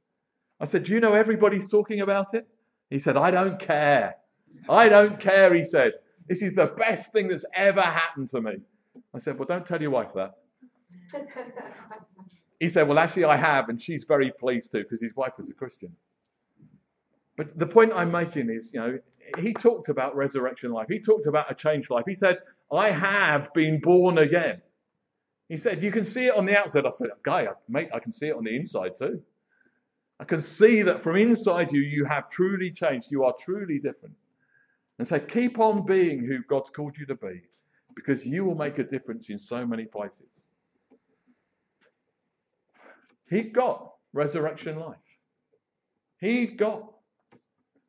I 0.60 0.66
said, 0.66 0.84
do 0.84 0.92
you 0.92 1.00
know 1.00 1.14
everybody's 1.14 1.66
talking 1.66 2.00
about 2.00 2.34
it? 2.34 2.46
He 2.90 2.98
said, 2.98 3.16
I 3.16 3.30
don't 3.30 3.58
care. 3.58 4.16
I 4.68 4.88
don't 4.88 5.18
care, 5.18 5.54
he 5.54 5.64
said. 5.64 5.92
This 6.28 6.42
is 6.42 6.54
the 6.54 6.66
best 6.66 7.12
thing 7.12 7.28
that's 7.28 7.46
ever 7.54 7.80
happened 7.80 8.28
to 8.30 8.40
me. 8.40 8.58
I 9.14 9.18
said, 9.18 9.38
well, 9.38 9.46
don't 9.46 9.64
tell 9.64 9.80
your 9.80 9.90
wife 9.90 10.12
that. 10.14 10.34
He 12.58 12.68
said, 12.68 12.86
well, 12.88 12.98
actually, 12.98 13.24
I 13.24 13.36
have, 13.36 13.70
and 13.70 13.80
she's 13.80 14.04
very 14.04 14.30
pleased 14.30 14.72
too, 14.72 14.82
because 14.82 15.00
his 15.00 15.16
wife 15.16 15.38
was 15.38 15.48
a 15.48 15.54
Christian. 15.54 15.96
But 17.36 17.58
the 17.58 17.66
point 17.66 17.92
I'm 17.94 18.10
making 18.10 18.50
is, 18.50 18.70
you 18.74 18.80
know, 18.80 18.98
he 19.38 19.54
talked 19.54 19.88
about 19.88 20.14
resurrection 20.14 20.72
life. 20.72 20.88
He 20.90 21.00
talked 21.00 21.26
about 21.26 21.50
a 21.50 21.54
changed 21.54 21.90
life. 21.90 22.04
He 22.06 22.14
said, 22.14 22.38
I 22.70 22.90
have 22.90 23.54
been 23.54 23.80
born 23.80 24.18
again. 24.18 24.60
He 25.48 25.56
said, 25.56 25.82
You 25.82 25.90
can 25.90 26.04
see 26.04 26.26
it 26.26 26.36
on 26.36 26.44
the 26.44 26.58
outside. 26.58 26.84
I 26.86 26.90
said, 26.90 27.10
Guy, 27.22 27.48
mate, 27.68 27.88
I 27.94 27.98
can 27.98 28.12
see 28.12 28.28
it 28.28 28.36
on 28.36 28.44
the 28.44 28.54
inside 28.54 28.92
too. 28.96 29.22
I 30.20 30.24
can 30.24 30.40
see 30.40 30.82
that 30.82 31.02
from 31.02 31.16
inside 31.16 31.72
you, 31.72 31.80
you 31.80 32.04
have 32.04 32.28
truly 32.28 32.70
changed. 32.70 33.10
You 33.10 33.24
are 33.24 33.34
truly 33.40 33.78
different. 33.78 34.14
And 34.98 35.08
so 35.08 35.18
keep 35.18 35.58
on 35.58 35.86
being 35.86 36.22
who 36.22 36.42
God's 36.42 36.68
called 36.68 36.98
you 36.98 37.06
to 37.06 37.14
be 37.14 37.40
because 37.96 38.26
you 38.26 38.44
will 38.44 38.54
make 38.54 38.78
a 38.78 38.84
difference 38.84 39.30
in 39.30 39.38
so 39.38 39.66
many 39.66 39.86
places. 39.86 40.48
He 43.30 43.44
got 43.44 43.92
resurrection 44.12 44.78
life. 44.78 44.98
He 46.20 46.46
got 46.46 46.92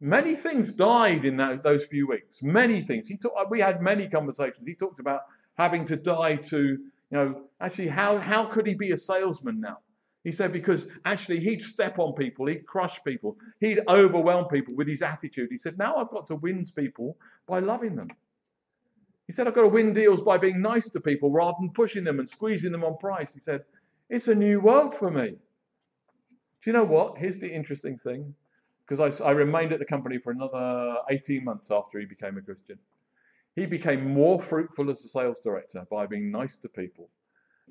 Many 0.04 0.34
things 0.34 0.72
died 0.72 1.26
in 1.26 1.38
that, 1.38 1.62
those 1.62 1.86
few 1.86 2.08
weeks. 2.08 2.42
Many 2.42 2.82
things. 2.82 3.08
He 3.08 3.18
talk, 3.18 3.34
we 3.52 3.60
had 3.60 3.84
many 3.84 4.10
conversations. 4.10 4.66
He 4.66 4.74
talked 4.74 4.98
about 4.98 5.22
having 5.60 5.86
to 5.86 5.96
die 5.96 6.38
to, 6.38 6.58
you 6.58 6.90
know, 7.12 7.44
actually, 7.60 7.90
how, 7.90 8.18
how 8.18 8.46
could 8.46 8.66
he 8.66 8.74
be 8.74 8.94
a 8.94 8.98
salesman 8.98 9.62
now? 9.62 9.78
He 10.24 10.32
said 10.32 10.54
because 10.54 10.88
actually 11.04 11.40
he'd 11.40 11.62
step 11.62 11.98
on 11.98 12.14
people, 12.14 12.46
he'd 12.46 12.66
crush 12.66 13.04
people, 13.04 13.38
he'd 13.60 13.80
overwhelm 13.88 14.46
people 14.46 14.76
with 14.76 14.88
his 14.88 15.02
attitude. 15.02 15.50
He 15.50 15.58
said, 15.58 15.78
now 15.78 15.96
I've 15.96 16.12
got 16.12 16.28
to 16.28 16.36
win 16.36 16.64
people 16.76 17.18
by 17.48 17.60
loving 17.60 17.96
them. 17.96 18.10
He 19.26 19.34
said, 19.34 19.48
I've 19.48 19.54
got 19.54 19.62
to 19.62 19.70
win 19.70 19.94
deals 19.94 20.22
by 20.22 20.38
being 20.38 20.62
nice 20.62 20.90
to 20.90 21.00
people 21.00 21.32
rather 21.32 21.58
than 21.60 21.72
pushing 21.72 22.04
them 22.04 22.20
and 22.20 22.28
squeezing 22.28 22.72
them 22.72 22.84
on 22.84 22.98
price. 22.98 23.34
He 23.34 23.40
said, 23.40 23.64
it's 24.10 24.28
a 24.28 24.36
new 24.36 24.60
world 24.60 24.94
for 24.94 25.10
me. 25.10 25.30
Do 25.30 26.70
you 26.70 26.74
know 26.74 26.84
what? 26.84 27.18
Here's 27.18 27.40
the 27.40 27.52
interesting 27.52 27.98
thing 27.98 28.36
because 28.86 29.22
I, 29.22 29.26
I 29.26 29.32
remained 29.32 29.74
at 29.74 29.80
the 29.80 29.86
company 29.86 30.18
for 30.20 30.32
another 30.32 30.98
18 31.10 31.44
months 31.44 31.72
after 31.72 32.00
he 32.00 32.06
became 32.06 32.38
a 32.38 32.42
Christian. 32.42 32.78
He 33.56 33.66
became 33.66 34.14
more 34.14 34.40
fruitful 34.40 34.90
as 34.90 35.04
a 35.04 35.08
sales 35.08 35.40
director 35.40 35.88
by 35.90 36.06
being 36.06 36.30
nice 36.30 36.58
to 36.58 36.70
people 36.70 37.10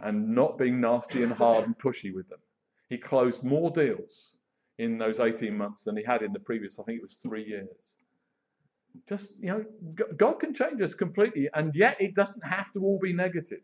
and 0.03 0.35
not 0.35 0.59
being 0.59 0.81
nasty 0.81 1.23
and 1.23 1.33
hard 1.33 1.65
and 1.65 1.79
pushy 1.79 2.15
with 2.15 2.29
them. 2.29 2.41
He 2.89 2.99
closed 2.99 3.45
more 3.45 3.71
deals 3.71 4.35
in 4.79 4.97
those 4.97 5.21
18 5.21 5.57
months 5.57 5.85
than 5.85 5.97
he 5.97 6.03
had 6.03 6.23
in 6.23 6.33
the 6.33 6.41
previous, 6.41 6.79
I 6.79 6.85
think 6.85 6.99
it 6.99 7.03
was 7.03 7.17
three 7.17 7.45
years. 7.45 7.97
Just, 9.09 9.35
you 9.39 9.49
know, 9.49 9.65
God 10.17 10.41
can 10.41 10.55
change 10.55 10.81
us 10.81 10.95
completely, 10.95 11.49
and 11.55 11.75
yet 11.77 11.97
it 12.01 12.15
doesn't 12.15 12.43
have 12.43 12.73
to 12.73 12.81
all 12.81 12.99
be 12.99 13.13
negative. 13.13 13.61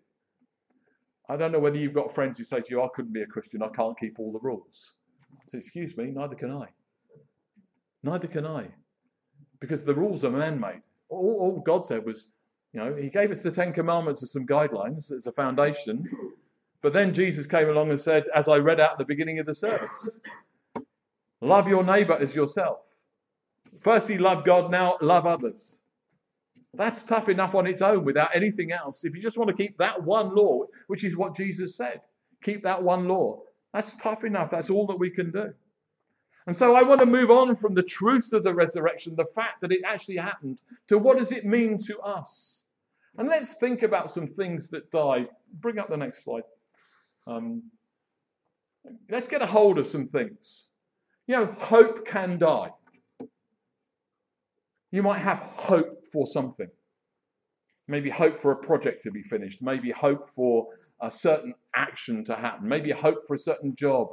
I 1.29 1.37
don't 1.37 1.53
know 1.53 1.59
whether 1.59 1.79
you've 1.79 1.95
got 1.95 2.15
friends 2.15 2.39
who 2.39 2.45
say 2.45 2.61
to 2.61 2.71
you, 2.71 2.83
I 2.83 2.89
couldn't 2.93 3.13
be 3.13 3.23
a 3.23 3.27
Christian, 3.27 3.63
I 3.63 3.69
can't 3.69 3.99
keep 3.99 4.19
all 4.19 4.31
the 4.31 4.41
rules. 4.41 4.95
So, 5.47 5.59
excuse 5.59 5.97
me, 5.97 6.07
neither 6.07 6.37
can 6.37 6.53
I. 6.53 6.69
Neither 8.03 8.29
can 8.29 8.47
I. 8.47 8.69
Because 9.59 9.85
the 9.85 9.95
rules 9.95 10.25
are 10.25 10.31
man 10.31 10.61
made. 10.61 10.83
All, 11.09 11.39
all, 11.41 11.61
God 11.61 11.87
said 11.87 12.05
was, 12.05 12.31
you 12.73 12.81
know, 12.81 12.95
He 12.95 13.09
gave 13.09 13.31
us 13.31 13.43
the 13.43 13.51
Ten 13.51 13.73
Commandments 13.73 14.23
as 14.23 14.33
some 14.33 14.47
guidelines, 14.47 15.11
as 15.11 15.27
a 15.27 15.33
foundation. 15.33 16.09
But 16.87 16.93
then 16.93 17.15
Jesus 17.15 17.49
came 17.49 17.69
along 17.69 17.91
and 17.91 18.01
said, 18.01 18.29
as 18.33 18.47
I 18.47 18.59
read 18.59 18.79
out 18.79 18.93
at 18.93 18.99
the 18.99 19.05
beginning 19.05 19.41
of 19.41 19.47
the 19.47 19.57
service, 19.57 20.21
love 21.41 21.67
your 21.67 21.83
neighbor 21.83 22.15
as 22.15 22.33
yourself. 22.33 22.79
Firstly, 23.81 24.19
love 24.19 24.45
God, 24.45 24.71
now 24.71 24.97
love 25.01 25.27
others. 25.27 25.83
That's 26.75 27.03
tough 27.03 27.29
enough 27.29 27.57
on 27.57 27.67
its 27.67 27.83
own 27.83 28.05
without 28.05 28.37
anything 28.37 28.71
else. 28.71 29.05
If 29.05 29.17
you 29.17 29.21
just 29.21 29.37
want 29.37 29.49
to 29.49 29.57
keep 29.57 29.79
that 29.79 30.05
one 30.05 30.33
law, 30.33 30.67
which 30.87 31.03
is 31.03 31.17
what 31.17 31.35
Jesus 31.35 31.75
said, 31.75 32.03
keep 32.41 32.63
that 32.63 32.85
one 32.85 33.09
law, 33.09 33.41
that's 33.75 33.95
tough 33.95 34.23
enough. 34.23 34.53
That's 34.53 34.71
all 34.71 34.87
that 34.87 35.01
we 35.01 35.11
can 35.11 35.33
do. 35.33 35.53
And 36.47 36.55
so 36.55 36.77
I 36.77 36.85
want 36.85 37.01
to 37.01 37.07
move 37.07 37.33
on 37.33 37.57
from 37.57 37.75
the 37.75 37.83
truth 37.83 38.33
of 38.33 38.45
the 38.45 38.55
resurrection, 38.55 39.17
the 39.17 39.25
fact 39.25 39.61
that 39.63 39.73
it 39.73 39.81
actually 39.85 40.19
happened, 40.19 40.63
to 40.87 40.99
what 40.99 41.19
does 41.19 41.33
it 41.33 41.45
mean 41.45 41.79
to 41.79 41.99
us? 41.99 42.63
And 43.19 43.29
let's 43.29 43.55
think 43.55 43.83
about 43.83 44.09
some 44.09 44.29
things 44.29 44.69
that 44.69 44.93
died. 44.93 45.31
Bring 45.53 45.81
up 45.81 45.89
the 45.89 45.97
next 45.97 46.23
slide. 46.23 46.45
Um, 47.27 47.63
let's 49.11 49.29
get 49.29 49.43
a 49.43 49.47
hold 49.47 49.79
of 49.79 49.87
some 49.87 50.09
things. 50.09 50.69
You 51.27 51.37
know, 51.37 51.47
hope 51.47 52.07
can 52.07 52.39
die. 52.39 52.71
You 54.93 55.03
might 55.03 55.19
have 55.19 55.39
hope 55.39 56.07
for 56.13 56.27
something. 56.27 56.69
Maybe 57.89 58.11
hope 58.11 58.37
for 58.37 58.53
a 58.53 58.57
project 58.57 59.03
to 59.03 59.11
be 59.11 59.23
finished. 59.23 59.63
Maybe 59.63 59.91
hope 59.91 60.29
for 60.29 60.69
a 61.01 61.11
certain 61.11 61.55
action 61.75 62.25
to 62.25 62.35
happen. 62.35 62.69
Maybe 62.69 62.91
hope 62.91 63.27
for 63.27 63.35
a 63.35 63.39
certain 63.39 63.75
job. 63.75 64.09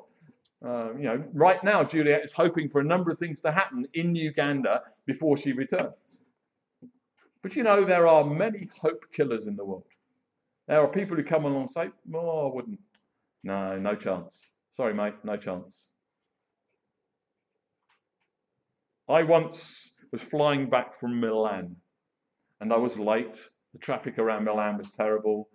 Uh, 0.66 0.94
you 0.96 1.04
know, 1.04 1.24
right 1.34 1.64
now, 1.64 1.84
Juliet 1.84 2.24
is 2.24 2.32
hoping 2.32 2.70
for 2.70 2.82
a 2.82 2.84
number 2.84 3.12
of 3.12 3.20
things 3.20 3.42
to 3.42 3.52
happen 3.52 3.88
in 3.94 4.16
Uganda 4.16 4.84
before 5.06 5.38
she 5.38 5.54
returns. 5.54 6.22
But 7.42 7.56
you 7.56 7.64
know, 7.64 7.84
there 7.84 8.08
are 8.08 8.24
many 8.24 8.70
hope 8.82 9.12
killers 9.12 9.48
in 9.48 9.56
the 9.56 9.66
world. 9.66 9.84
There 10.68 10.80
are 10.80 10.88
people 10.88 11.18
who 11.18 11.24
come 11.24 11.44
along 11.44 11.62
and 11.62 11.70
say, 11.70 11.90
Oh, 12.14 12.50
I 12.50 12.56
wouldn't. 12.56 12.80
No, 13.44 13.78
no 13.78 13.96
chance. 13.96 14.48
Sorry, 14.72 14.94
mate, 14.94 15.16
no 15.24 15.38
chance. 15.38 15.90
I 19.10 19.24
once 19.24 19.92
was 20.12 20.22
flying 20.22 20.70
back 20.70 20.96
from 20.96 21.20
Milan 21.20 21.76
and 22.62 22.72
I 22.72 22.78
was 22.78 22.98
late. 22.98 23.38
The 23.74 23.80
traffic 23.80 24.18
around 24.18 24.46
Milan 24.46 24.78
was 24.78 24.92
terrible. 24.92 25.50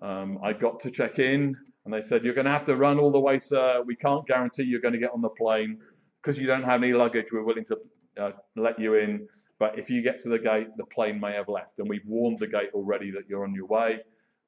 Um, 0.00 0.38
I 0.42 0.52
got 0.52 0.80
to 0.80 0.90
check 0.90 1.18
in 1.18 1.56
and 1.84 1.92
they 1.92 2.02
said, 2.02 2.24
You're 2.24 2.34
going 2.34 2.44
to 2.44 2.52
have 2.52 2.64
to 2.66 2.76
run 2.76 2.98
all 2.98 3.10
the 3.10 3.20
way, 3.20 3.38
sir. 3.38 3.82
We 3.84 3.96
can't 3.96 4.26
guarantee 4.26 4.64
you're 4.64 4.80
going 4.80 4.94
to 4.94 5.00
get 5.00 5.12
on 5.12 5.20
the 5.20 5.30
plane 5.30 5.78
because 6.22 6.38
you 6.38 6.46
don't 6.46 6.62
have 6.62 6.82
any 6.82 6.92
luggage. 6.92 7.26
We're 7.32 7.44
willing 7.44 7.64
to 7.64 7.78
uh, 8.18 8.30
let 8.56 8.78
you 8.78 8.94
in. 8.94 9.26
But 9.58 9.78
if 9.78 9.90
you 9.90 10.02
get 10.02 10.20
to 10.20 10.28
the 10.28 10.38
gate, 10.38 10.68
the 10.76 10.86
plane 10.86 11.20
may 11.20 11.32
have 11.32 11.48
left. 11.48 11.78
And 11.78 11.88
we've 11.88 12.06
warned 12.06 12.38
the 12.38 12.48
gate 12.48 12.70
already 12.74 13.10
that 13.12 13.22
you're 13.28 13.44
on 13.44 13.54
your 13.54 13.66
way. 13.66 14.00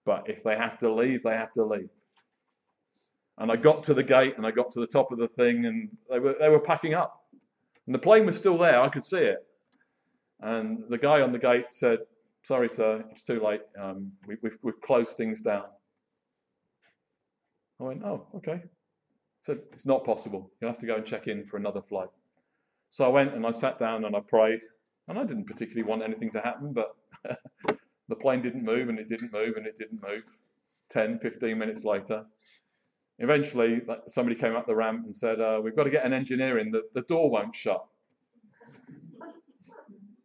But 0.04 0.28
if 0.28 0.42
they 0.42 0.56
have 0.56 0.78
to 0.78 0.92
leave, 0.92 1.22
they 1.22 1.34
have 1.34 1.52
to 1.54 1.64
leave. 1.64 1.90
And 3.38 3.52
I 3.52 3.56
got 3.56 3.82
to 3.84 3.94
the 3.94 4.02
gate 4.02 4.34
and 4.36 4.46
I 4.46 4.50
got 4.50 4.72
to 4.72 4.80
the 4.80 4.86
top 4.86 5.12
of 5.12 5.18
the 5.18 5.28
thing 5.28 5.66
and 5.66 5.90
they 6.10 6.18
were, 6.18 6.36
they 6.38 6.48
were 6.48 6.60
packing 6.60 6.94
up. 6.94 7.24
And 7.86 7.94
the 7.94 7.98
plane 7.98 8.26
was 8.26 8.36
still 8.36 8.58
there. 8.58 8.80
I 8.80 8.88
could 8.88 9.04
see 9.04 9.18
it. 9.18 9.46
And 10.40 10.84
the 10.88 10.98
guy 10.98 11.20
on 11.20 11.32
the 11.32 11.38
gate 11.38 11.66
said, 11.72 12.00
Sorry, 12.42 12.68
sir, 12.68 13.04
it's 13.10 13.24
too 13.24 13.40
late. 13.40 13.62
Um, 13.80 14.12
we, 14.26 14.36
we've, 14.40 14.56
we've 14.62 14.80
closed 14.80 15.16
things 15.16 15.42
down. 15.42 15.64
I 17.80 17.84
went, 17.84 18.04
Oh, 18.04 18.26
okay. 18.36 18.62
said, 19.40 19.58
It's 19.72 19.86
not 19.86 20.04
possible. 20.04 20.50
You'll 20.60 20.70
have 20.70 20.78
to 20.78 20.86
go 20.86 20.96
and 20.96 21.04
check 21.04 21.26
in 21.26 21.44
for 21.44 21.56
another 21.56 21.82
flight. 21.82 22.08
So 22.90 23.04
I 23.04 23.08
went 23.08 23.34
and 23.34 23.44
I 23.46 23.50
sat 23.50 23.78
down 23.78 24.04
and 24.04 24.16
I 24.16 24.20
prayed. 24.20 24.60
And 25.08 25.18
I 25.18 25.24
didn't 25.24 25.44
particularly 25.44 25.88
want 25.88 26.02
anything 26.02 26.30
to 26.32 26.40
happen, 26.40 26.72
but 26.72 26.96
the 28.08 28.16
plane 28.16 28.42
didn't 28.42 28.64
move 28.64 28.88
and 28.88 28.98
it 28.98 29.08
didn't 29.08 29.32
move 29.32 29.56
and 29.56 29.66
it 29.66 29.78
didn't 29.78 30.02
move. 30.02 30.24
10, 30.90 31.18
15 31.18 31.58
minutes 31.58 31.84
later, 31.84 32.24
eventually 33.18 33.82
somebody 34.06 34.36
came 34.36 34.54
up 34.54 34.66
the 34.66 34.74
ramp 34.74 35.04
and 35.04 35.14
said, 35.14 35.40
uh, 35.40 35.60
We've 35.62 35.76
got 35.76 35.84
to 35.84 35.90
get 35.90 36.04
an 36.04 36.12
engineer 36.12 36.58
in, 36.58 36.70
the, 36.70 36.82
the 36.92 37.02
door 37.02 37.30
won't 37.30 37.54
shut. 37.54 37.84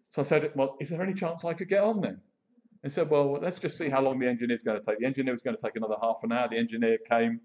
So 0.10 0.22
I 0.22 0.26
said, 0.26 0.52
Well, 0.56 0.78
is 0.80 0.90
there 0.90 1.02
any 1.02 1.14
chance 1.14 1.46
I 1.46 1.54
could 1.54 1.70
get 1.70 1.84
on 1.84 2.02
then? 2.02 2.20
They 2.84 2.90
said, 2.90 3.10
Well, 3.10 3.34
let's 3.42 3.60
just 3.60 3.78
see 3.78 3.90
how 3.90 4.02
long 4.02 4.20
the 4.20 4.28
engineer's 4.28 4.64
going 4.64 4.80
to 4.80 4.84
take. 4.84 5.00
The 5.00 5.06
engineer 5.06 5.34
was 5.34 5.42
going 5.42 5.56
to 5.56 5.62
take 5.62 5.76
another 5.76 5.96
half 6.02 6.20
an 6.24 6.32
hour. 6.32 6.48
The 6.50 6.58
engineer 6.58 6.98
came 7.10 7.40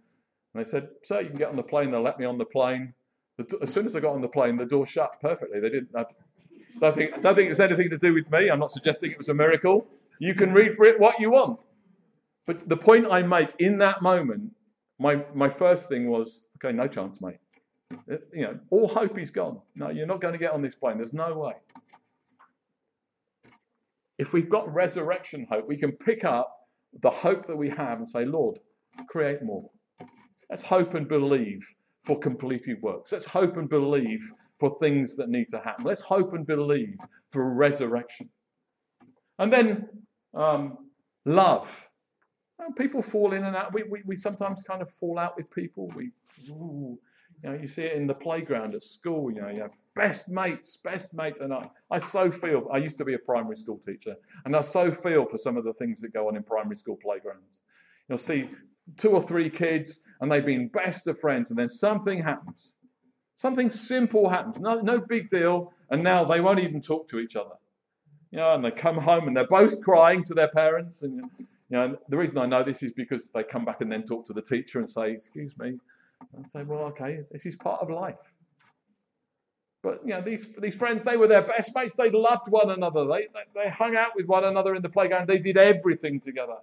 and 0.54 0.64
they 0.64 0.64
said, 0.64 0.88
Sir, 1.02 1.20
you 1.20 1.28
can 1.28 1.38
get 1.38 1.48
on 1.48 1.56
the 1.56 1.62
plane. 1.62 1.90
They'll 1.90 2.02
let 2.02 2.18
me 2.18 2.24
on 2.24 2.38
the 2.38 2.46
plane. 2.46 2.94
The, 3.36 3.58
as 3.62 3.72
soon 3.72 3.86
as 3.86 3.94
I 3.94 4.00
got 4.00 4.14
on 4.14 4.22
the 4.22 4.28
plane, 4.28 4.56
the 4.56 4.66
door 4.66 4.86
shut 4.86 5.20
perfectly. 5.20 5.60
They 5.60 5.68
didn't. 5.68 5.90
I 5.94 6.04
don't 6.80 6.94
think, 6.94 7.22
don't 7.22 7.34
think 7.34 7.46
it 7.46 7.50
was 7.50 7.60
anything 7.60 7.90
to 7.90 7.98
do 7.98 8.14
with 8.14 8.30
me. 8.30 8.48
I'm 8.48 8.58
not 8.58 8.70
suggesting 8.70 9.10
it 9.10 9.18
was 9.18 9.28
a 9.28 9.34
miracle. 9.34 9.86
You 10.18 10.34
can 10.34 10.52
read 10.52 10.74
for 10.74 10.86
it 10.86 10.98
what 10.98 11.20
you 11.20 11.30
want. 11.30 11.64
But 12.46 12.68
the 12.68 12.76
point 12.76 13.06
I 13.10 13.22
make 13.22 13.50
in 13.58 13.78
that 13.78 14.02
moment, 14.02 14.52
my, 14.98 15.24
my 15.34 15.48
first 15.48 15.88
thing 15.88 16.08
was, 16.08 16.42
okay, 16.56 16.74
no 16.74 16.86
chance, 16.88 17.20
mate. 17.20 17.36
You 18.32 18.42
know, 18.42 18.58
all 18.70 18.88
hope 18.88 19.18
is 19.18 19.30
gone. 19.30 19.60
No, 19.74 19.90
you're 19.90 20.06
not 20.06 20.20
going 20.20 20.32
to 20.32 20.38
get 20.38 20.52
on 20.52 20.62
this 20.62 20.74
plane. 20.74 20.98
There's 20.98 21.12
no 21.12 21.34
way. 21.34 21.52
If 24.18 24.32
we've 24.32 24.48
got 24.48 24.72
resurrection 24.72 25.46
hope, 25.48 25.68
we 25.68 25.76
can 25.76 25.92
pick 25.92 26.24
up 26.24 26.52
the 27.00 27.10
hope 27.10 27.46
that 27.46 27.56
we 27.56 27.68
have 27.68 27.98
and 27.98 28.08
say, 28.08 28.24
Lord, 28.24 28.58
create 29.08 29.42
more. 29.42 29.70
Let's 30.48 30.62
hope 30.62 30.94
and 30.94 31.06
believe 31.06 31.64
for 32.04 32.18
completed 32.18 32.80
works. 32.80 33.12
Let's 33.12 33.26
hope 33.26 33.56
and 33.56 33.68
believe 33.68 34.30
for 34.58 34.78
things 34.78 35.16
that 35.16 35.28
need 35.28 35.48
to 35.50 35.58
happen. 35.58 35.84
Let's 35.84 36.00
hope 36.00 36.32
and 36.34 36.46
believe 36.46 36.96
for 37.30 37.52
resurrection. 37.52 38.30
And 39.38 39.52
then 39.52 39.88
um, 40.34 40.78
love. 41.24 41.86
People 42.76 43.02
fall 43.02 43.32
in 43.32 43.44
and 43.44 43.54
out. 43.54 43.74
We, 43.74 43.84
we, 43.84 44.02
we 44.04 44.16
sometimes 44.16 44.62
kind 44.62 44.82
of 44.82 44.90
fall 44.90 45.18
out 45.18 45.36
with 45.36 45.50
people. 45.50 45.90
We, 45.94 46.10
ooh, 46.48 46.98
you 47.42 47.50
know, 47.50 47.54
you 47.54 47.66
see 47.66 47.84
it 47.84 47.96
in 47.96 48.06
the 48.06 48.14
playground 48.14 48.74
at 48.74 48.82
school. 48.82 49.30
You 49.30 49.42
know, 49.42 49.48
you 49.48 49.62
have 49.62 49.72
best 49.94 50.28
mates, 50.28 50.76
best 50.76 51.14
mates, 51.14 51.40
and 51.40 51.52
I, 51.52 51.68
I 51.90 51.98
so 51.98 52.30
feel. 52.30 52.68
I 52.72 52.78
used 52.78 52.98
to 52.98 53.04
be 53.04 53.14
a 53.14 53.18
primary 53.18 53.56
school 53.56 53.78
teacher, 53.78 54.16
and 54.44 54.56
I 54.56 54.62
so 54.62 54.90
feel 54.90 55.26
for 55.26 55.38
some 55.38 55.56
of 55.56 55.64
the 55.64 55.72
things 55.72 56.00
that 56.00 56.12
go 56.12 56.28
on 56.28 56.36
in 56.36 56.42
primary 56.42 56.76
school 56.76 56.96
playgrounds. 56.96 57.60
You'll 58.08 58.18
see 58.18 58.48
two 58.96 59.10
or 59.10 59.20
three 59.20 59.50
kids, 59.50 60.00
and 60.20 60.30
they've 60.30 60.44
been 60.44 60.68
best 60.68 61.08
of 61.08 61.18
friends, 61.18 61.50
and 61.50 61.58
then 61.58 61.68
something 61.68 62.22
happens. 62.22 62.76
Something 63.34 63.70
simple 63.70 64.28
happens, 64.28 64.58
no, 64.58 64.80
no 64.80 64.98
big 64.98 65.28
deal, 65.28 65.72
and 65.90 66.02
now 66.02 66.24
they 66.24 66.40
won't 66.40 66.60
even 66.60 66.80
talk 66.80 67.08
to 67.08 67.18
each 67.18 67.36
other. 67.36 67.54
You 68.30 68.38
know, 68.38 68.54
and 68.54 68.64
they 68.64 68.70
come 68.70 68.96
home 68.96 69.28
and 69.28 69.36
they're 69.36 69.46
both 69.46 69.80
crying 69.82 70.22
to 70.24 70.34
their 70.34 70.48
parents, 70.48 71.02
and 71.02 71.22
you 71.70 71.98
the 72.08 72.16
reason 72.16 72.38
I 72.38 72.46
know 72.46 72.62
this 72.62 72.82
is 72.82 72.92
because 72.92 73.30
they 73.30 73.42
come 73.42 73.64
back 73.64 73.80
and 73.80 73.90
then 73.90 74.04
talk 74.04 74.26
to 74.26 74.32
the 74.32 74.42
teacher 74.42 74.78
and 74.78 74.88
say, 74.88 75.10
"Excuse 75.12 75.56
me," 75.58 75.78
and 76.34 76.46
say, 76.46 76.62
"Well, 76.62 76.84
okay, 76.86 77.20
this 77.30 77.46
is 77.46 77.56
part 77.56 77.80
of 77.82 77.90
life." 77.90 78.34
But 79.82 80.00
you 80.04 80.14
know, 80.14 80.20
these 80.20 80.54
these 80.54 80.74
friends, 80.74 81.04
they 81.04 81.16
were 81.16 81.28
their 81.28 81.42
best 81.42 81.74
mates. 81.74 81.94
They 81.94 82.10
loved 82.10 82.50
one 82.50 82.70
another. 82.70 83.04
They, 83.06 83.28
they 83.32 83.62
they 83.64 83.68
hung 83.70 83.96
out 83.96 84.16
with 84.16 84.26
one 84.26 84.44
another 84.44 84.74
in 84.74 84.82
the 84.82 84.88
playground. 84.88 85.28
They 85.28 85.38
did 85.38 85.56
everything 85.56 86.18
together. 86.18 86.56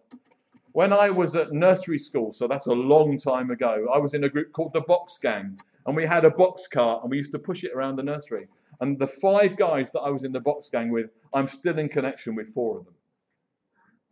When 0.73 0.91
I 0.91 1.09
was 1.09 1.35
at 1.35 1.51
nursery 1.51 1.99
school, 1.99 2.33
so 2.33 2.47
that's 2.47 2.65
a 2.65 2.73
long 2.73 3.17
time 3.17 3.51
ago, 3.51 3.87
I 3.93 3.99
was 3.99 4.13
in 4.15 4.23
a 4.23 4.29
group 4.29 4.51
called 4.51 4.73
the 4.73 4.81
Box 4.81 5.19
Gang, 5.19 5.59
and 5.85 5.95
we 5.95 6.03
had 6.03 6.25
a 6.25 6.31
box 6.31 6.67
cart, 6.67 7.03
and 7.03 7.11
we 7.11 7.17
used 7.17 7.31
to 7.33 7.39
push 7.39 7.63
it 7.63 7.71
around 7.73 7.95
the 7.97 8.03
nursery. 8.03 8.47
And 8.81 8.97
the 8.97 9.07
five 9.07 9.55
guys 9.55 9.91
that 9.91 9.99
I 9.99 10.09
was 10.09 10.23
in 10.23 10.31
the 10.31 10.39
Box 10.39 10.69
Gang 10.69 10.89
with, 10.89 11.11
I'm 11.31 11.47
still 11.47 11.77
in 11.77 11.89
connection 11.89 12.33
with 12.35 12.49
four 12.49 12.79
of 12.79 12.85
them. 12.85 12.95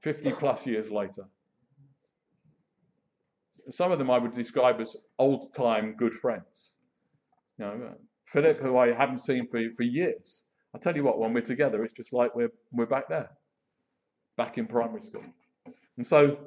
50 0.01 0.31
plus 0.33 0.65
years 0.65 0.91
later. 0.91 1.23
Some 3.69 3.91
of 3.91 3.99
them 3.99 4.09
I 4.09 4.17
would 4.17 4.33
describe 4.33 4.81
as 4.81 4.95
old 5.19 5.53
time 5.53 5.93
good 5.95 6.13
friends. 6.13 6.73
You 7.57 7.65
know, 7.65 7.95
Philip, 8.25 8.59
who 8.59 8.77
I 8.77 8.91
haven't 8.91 9.19
seen 9.19 9.47
for, 9.47 9.61
for 9.75 9.83
years. 9.83 10.43
I 10.73 10.79
tell 10.79 10.95
you 10.95 11.03
what, 11.03 11.19
when 11.19 11.33
we're 11.33 11.41
together, 11.41 11.83
it's 11.83 11.93
just 11.93 12.13
like 12.13 12.35
we're, 12.35 12.51
we're 12.71 12.85
back 12.85 13.09
there, 13.09 13.29
back 14.37 14.57
in 14.57 14.65
primary 14.65 15.01
school. 15.01 15.23
And 15.97 16.07
so, 16.07 16.37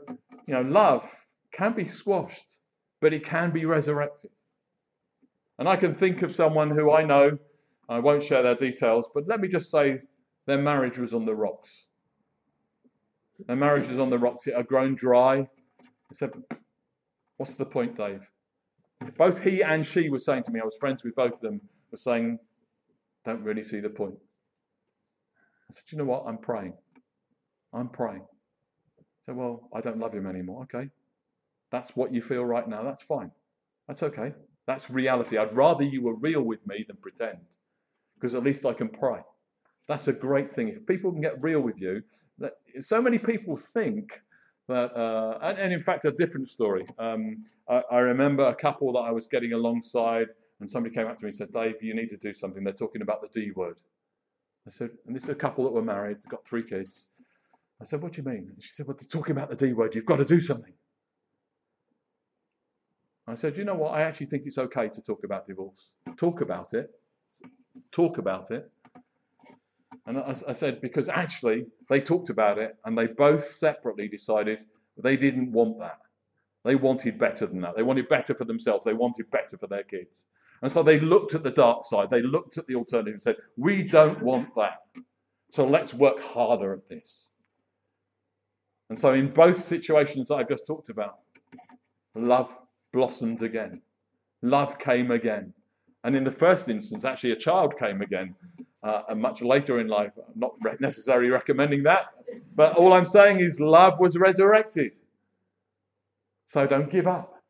you 0.47 0.55
know, 0.55 0.63
love 0.63 1.09
can 1.53 1.75
be 1.75 1.87
squashed, 1.87 2.59
but 3.01 3.13
it 3.13 3.25
can 3.25 3.51
be 3.51 3.67
resurrected. 3.67 4.31
And 5.59 5.69
I 5.69 5.77
can 5.77 5.95
think 5.95 6.23
of 6.23 6.35
someone 6.35 6.71
who 6.71 6.91
I 6.91 7.05
know, 7.05 7.39
I 7.89 8.01
won't 8.01 8.25
share 8.25 8.43
their 8.43 8.57
details, 8.57 9.09
but 9.15 9.29
let 9.29 9.41
me 9.41 9.47
just 9.47 9.71
say 9.71 10.01
their 10.47 10.59
marriage 10.59 10.99
was 10.99 11.15
on 11.15 11.27
the 11.27 11.35
rocks. 11.35 11.87
Their 13.47 13.57
marriage 13.57 13.89
is 13.89 13.99
on 13.99 14.11
the 14.11 14.19
rocks. 14.19 14.47
It 14.47 14.55
had 14.55 14.67
grown 14.67 14.95
dry. 14.95 15.39
I 15.41 16.13
said, 16.13 16.31
What's 17.37 17.57
the 17.57 17.67
point, 17.67 17.97
Dave? 17.97 18.21
Both 19.17 19.41
he 19.41 19.63
and 19.63 19.85
she 19.85 20.09
were 20.09 20.19
saying 20.19 20.45
to 20.45 20.53
me, 20.53 20.61
I 20.61 20.65
was 20.65 20.77
friends 20.77 21.05
with 21.05 21.15
both 21.15 21.35
of 21.35 21.41
them, 21.41 21.61
were 21.91 21.97
saying, 21.97 22.39
Don't 23.25 23.43
really 23.43 23.65
see 23.65 23.81
the 23.81 23.91
point. 23.91 24.15
I 25.71 25.73
said, 25.73 25.85
You 25.91 25.99
know 25.99 26.05
what? 26.05 26.25
I'm 26.27 26.39
praying. 26.39 26.75
I'm 27.73 27.89
praying. 27.89 28.25
I 28.99 29.03
said, 29.27 29.37
Well, 29.37 29.69
I 29.75 29.81
don't 29.81 29.99
love 29.99 30.15
him 30.15 30.27
anymore. 30.27 30.63
Okay. 30.65 30.89
That's 31.71 31.97
what 31.97 32.15
you 32.15 32.23
feel 32.23 32.45
right 32.45 32.69
now. 32.69 32.85
That's 32.85 33.03
fine. 33.03 33.33
That's 33.89 34.03
okay. 34.05 34.33
That's 34.67 34.89
reality. 34.89 35.37
I'd 35.37 35.57
rather 35.57 35.85
you 35.85 36.03
were 36.03 36.17
real 36.17 36.43
with 36.43 36.67
me 36.67 36.85
than 36.87 36.97
pretend, 36.97 37.39
because 38.15 38.35
at 38.35 38.45
least 38.45 38.65
I 38.65 38.73
can 38.73 38.89
pray. 38.89 39.21
That's 39.87 40.09
a 40.09 40.13
great 40.13 40.51
thing. 40.51 40.69
If 40.69 40.87
people 40.87 41.13
can 41.13 41.21
get 41.21 41.43
real 41.43 41.61
with 41.61 41.81
you, 41.81 42.03
that, 42.39 42.55
so 42.81 43.03
many 43.03 43.19
people 43.19 43.57
think 43.57 44.21
that, 44.69 44.97
uh, 44.97 45.39
and, 45.43 45.59
and, 45.59 45.73
in 45.73 45.81
fact, 45.81 46.05
a 46.07 46.13
different 46.13 46.49
story. 46.49 46.87
Um, 46.99 47.45
I, 47.69 47.83
I, 47.91 47.99
remember 47.99 48.47
a 48.47 48.55
couple 48.55 48.93
that 48.95 49.01
I 49.01 49.11
was 49.11 49.27
getting 49.27 49.53
alongside, 49.53 50.29
and 50.61 50.71
somebody 50.71 50.95
came 50.95 51.07
up 51.07 51.17
to 51.19 51.25
me 51.25 51.29
and 51.29 51.35
said, 51.35 51.51
Dave, 51.53 51.83
you 51.83 51.95
need 51.95 52.09
to 52.09 52.17
do 52.17 52.33
something. 52.33 52.65
They're 52.65 52.73
talking 52.73 53.03
about 53.03 53.21
the 53.21 53.29
D 53.29 53.51
word. 53.55 53.81
I 54.67 54.71
said, 54.71 54.91
and 55.07 55.15
this 55.15 55.25
is 55.25 55.29
a 55.29 55.35
couple 55.35 55.65
that 55.65 55.73
were 55.73 55.83
married, 55.83 56.19
got 56.29 56.47
three 56.47 56.63
kids. 56.63 57.09
I 57.81 57.85
said, 57.85 58.01
what 58.01 58.13
do 58.13 58.23
you 58.23 58.29
mean? 58.29 58.51
And 58.55 58.63
she 58.63 58.73
said, 58.73 58.87
well, 58.87 58.97
they're 58.99 59.07
talking 59.07 59.37
about 59.37 59.51
the 59.51 59.57
D 59.57 59.75
word. 59.75 59.95
You've 59.95 60.07
got 60.07 60.17
to 60.17 60.25
do 60.25 60.41
something. 60.41 60.73
I 63.27 63.35
said, 63.35 63.57
you 63.57 63.65
know 63.65 63.75
what? 63.75 63.93
I 63.93 64.03
actually 64.03 64.27
think 64.27 64.45
it's 64.47 64.59
okay 64.59 64.89
to 64.89 65.03
talk 65.03 65.25
about 65.25 65.47
divorce. 65.47 65.95
Talk 66.17 66.41
about 66.41 66.73
it. 66.75 66.91
Talk 67.91 68.19
about 68.19 68.51
it. 68.51 68.71
And 70.07 70.19
I, 70.19 70.35
I 70.49 70.53
said, 70.53 70.81
because 70.81 71.09
actually 71.09 71.67
they 71.89 72.01
talked 72.01 72.31
about 72.31 72.59
it 72.59 72.77
and 72.85 72.97
they 72.97 73.07
both 73.07 73.45
separately 73.45 74.09
decided 74.09 74.63
they 74.97 75.17
didn't 75.17 75.53
want 75.53 75.79
that. 75.81 75.99
They 76.65 76.75
wanted 76.77 77.19
better 77.19 77.47
than 77.47 77.61
that. 77.63 77.77
They 77.77 77.83
wanted 77.83 78.09
better 78.09 78.35
for 78.35 78.45
themselves. 78.45 78.85
They 78.85 78.93
wanted 78.95 79.31
better 79.31 79.59
for 79.59 79.67
their 79.67 79.83
kids. 79.83 80.27
And 80.63 80.73
so 80.73 80.83
they 80.83 80.99
looked 80.99 81.35
at 81.35 81.43
the 81.43 81.51
dark 81.51 81.85
side. 81.85 82.09
They 82.11 82.23
looked 82.23 82.57
at 82.57 82.67
the 82.67 82.77
alternative 82.77 83.13
and 83.13 83.23
said, 83.23 83.37
we 83.57 83.83
don't 83.83 84.23
want 84.23 84.55
that. 84.57 84.81
So 85.51 85.67
let's 85.67 85.93
work 85.93 86.23
harder 86.23 86.73
at 86.73 86.89
this. 86.89 87.31
And 88.89 88.99
so 88.99 89.13
in 89.13 89.31
both 89.33 89.63
situations 89.63 90.29
that 90.29 90.37
I've 90.37 90.49
just 90.49 90.67
talked 90.67 90.89
about, 90.89 91.19
love 92.15 92.51
blossomed 92.93 93.43
again. 93.43 93.83
Love 94.43 94.79
came 94.79 95.11
again. 95.11 95.53
And 96.05 96.15
in 96.15 96.23
the 96.23 96.31
first 96.31 96.69
instance, 96.69 97.07
actually, 97.07 97.33
a 97.33 97.37
child 97.37 97.79
came 97.79 98.03
again, 98.03 98.35
uh, 98.83 99.03
and 99.09 99.21
much 99.21 99.41
later 99.41 99.81
in 99.81 99.89
life. 99.89 100.13
I'm 100.19 100.39
not 100.39 100.53
necessarily 100.79 101.31
recommending 101.31 101.83
that, 101.85 102.09
but 102.55 102.77
all 102.77 102.93
I'm 102.93 103.07
saying 103.07 103.41
is 103.41 103.59
love 103.59 103.99
was 103.99 104.19
resurrected. 104.19 104.99
So 106.45 106.67
don't 106.67 106.91
give 106.91 107.07
up. 107.07 107.43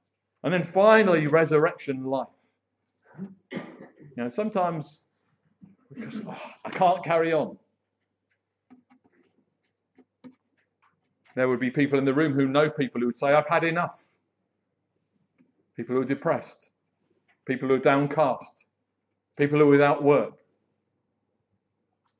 And 0.44 0.54
then 0.54 0.62
finally, 0.62 1.26
resurrection 1.26 2.04
life. 2.04 2.28
You 3.50 3.60
know, 4.16 4.28
sometimes 4.28 5.00
because 5.92 6.20
oh, 6.24 6.52
I 6.64 6.70
can't 6.70 7.02
carry 7.02 7.32
on. 7.32 7.58
There 11.34 11.48
would 11.48 11.58
be 11.58 11.70
people 11.70 11.98
in 11.98 12.04
the 12.04 12.14
room 12.14 12.32
who 12.32 12.46
know 12.46 12.70
people 12.70 13.00
who 13.00 13.08
would 13.08 13.16
say, 13.16 13.32
I've 13.32 13.48
had 13.48 13.64
enough. 13.64 14.00
People 15.76 15.96
who 15.96 16.02
are 16.02 16.06
depressed 16.06 16.70
people 17.46 17.68
who 17.68 17.74
are 17.74 17.78
downcast, 17.78 18.66
people 19.36 19.58
who 19.58 19.66
are 19.66 19.70
without 19.70 20.02
work. 20.02 20.32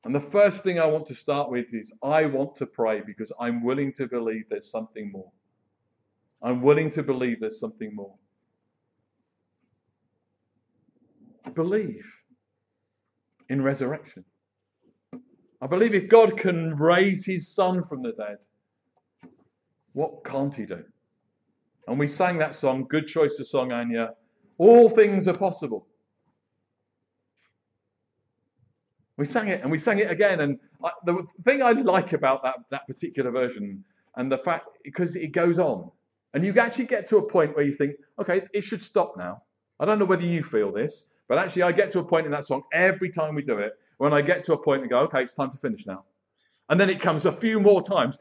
And 0.03 0.13
the 0.13 0.21
first 0.21 0.63
thing 0.63 0.79
I 0.79 0.85
want 0.85 1.07
to 1.07 1.15
start 1.15 1.49
with 1.49 1.73
is 1.73 1.91
I 2.03 2.27
want 2.27 2.55
to 2.57 2.67
pray 2.67 3.01
because 3.01 3.31
I'm 3.39 3.63
willing 3.63 3.91
to 3.93 4.07
believe 4.07 4.43
there's 4.49 4.69
something 4.69 5.11
more. 5.11 5.31
I'm 6.43 6.61
willing 6.61 6.91
to 6.91 7.01
believe 7.01 7.39
there's 7.39 7.59
something 7.59 7.93
more. 7.95 8.15
Believe 11.55 12.05
in 13.49 13.63
resurrection. 13.63 14.25
I 15.61 15.67
believe 15.67 15.95
if 15.95 16.07
God 16.09 16.37
can 16.37 16.75
raise 16.75 17.25
his 17.25 17.47
son 17.47 17.83
from 17.83 18.03
the 18.03 18.11
dead, 18.13 18.37
what 19.93 20.23
can't 20.23 20.53
he 20.53 20.65
do? 20.65 20.83
And 21.87 21.97
we 21.97 22.07
sang 22.07 22.37
that 22.39 22.53
song, 22.53 22.85
good 22.87 23.07
choice 23.07 23.39
of 23.39 23.47
song, 23.47 23.71
Anya. 23.71 24.11
All 24.57 24.89
things 24.89 25.27
are 25.27 25.37
possible. 25.37 25.87
We 29.17 29.25
sang 29.25 29.47
it 29.47 29.61
and 29.61 29.71
we 29.71 29.77
sang 29.77 29.99
it 29.99 30.11
again. 30.11 30.41
And 30.41 30.59
I, 30.83 30.91
the 31.05 31.25
thing 31.43 31.61
I 31.61 31.71
like 31.71 32.13
about 32.13 32.43
that, 32.43 32.57
that 32.71 32.87
particular 32.87 33.31
version 33.31 33.83
and 34.15 34.31
the 34.31 34.37
fact, 34.37 34.67
because 34.83 35.15
it 35.15 35.31
goes 35.31 35.59
on, 35.59 35.91
and 36.33 36.43
you 36.43 36.53
actually 36.59 36.85
get 36.85 37.05
to 37.07 37.17
a 37.17 37.21
point 37.21 37.55
where 37.55 37.63
you 37.63 37.71
think, 37.71 37.95
okay, 38.19 38.41
it 38.53 38.65
should 38.65 38.83
stop 38.83 39.15
now. 39.17 39.41
I 39.79 39.85
don't 39.85 39.99
know 39.99 40.05
whether 40.05 40.23
you 40.23 40.43
feel 40.43 40.71
this, 40.71 41.05
but 41.29 41.37
actually, 41.37 41.63
I 41.63 41.71
get 41.71 41.91
to 41.91 41.99
a 41.99 42.03
point 42.03 42.25
in 42.25 42.31
that 42.33 42.43
song 42.43 42.63
every 42.73 43.09
time 43.09 43.35
we 43.35 43.41
do 43.41 43.57
it 43.59 43.73
when 43.97 44.13
I 44.13 44.21
get 44.21 44.43
to 44.43 44.53
a 44.53 44.57
point 44.57 44.81
and 44.81 44.89
go, 44.89 44.99
okay, 45.03 45.23
it's 45.23 45.33
time 45.33 45.49
to 45.51 45.57
finish 45.57 45.85
now. 45.85 46.03
And 46.69 46.79
then 46.79 46.89
it 46.89 46.99
comes 46.99 47.25
a 47.25 47.31
few 47.31 47.59
more 47.59 47.81
times. 47.81 48.17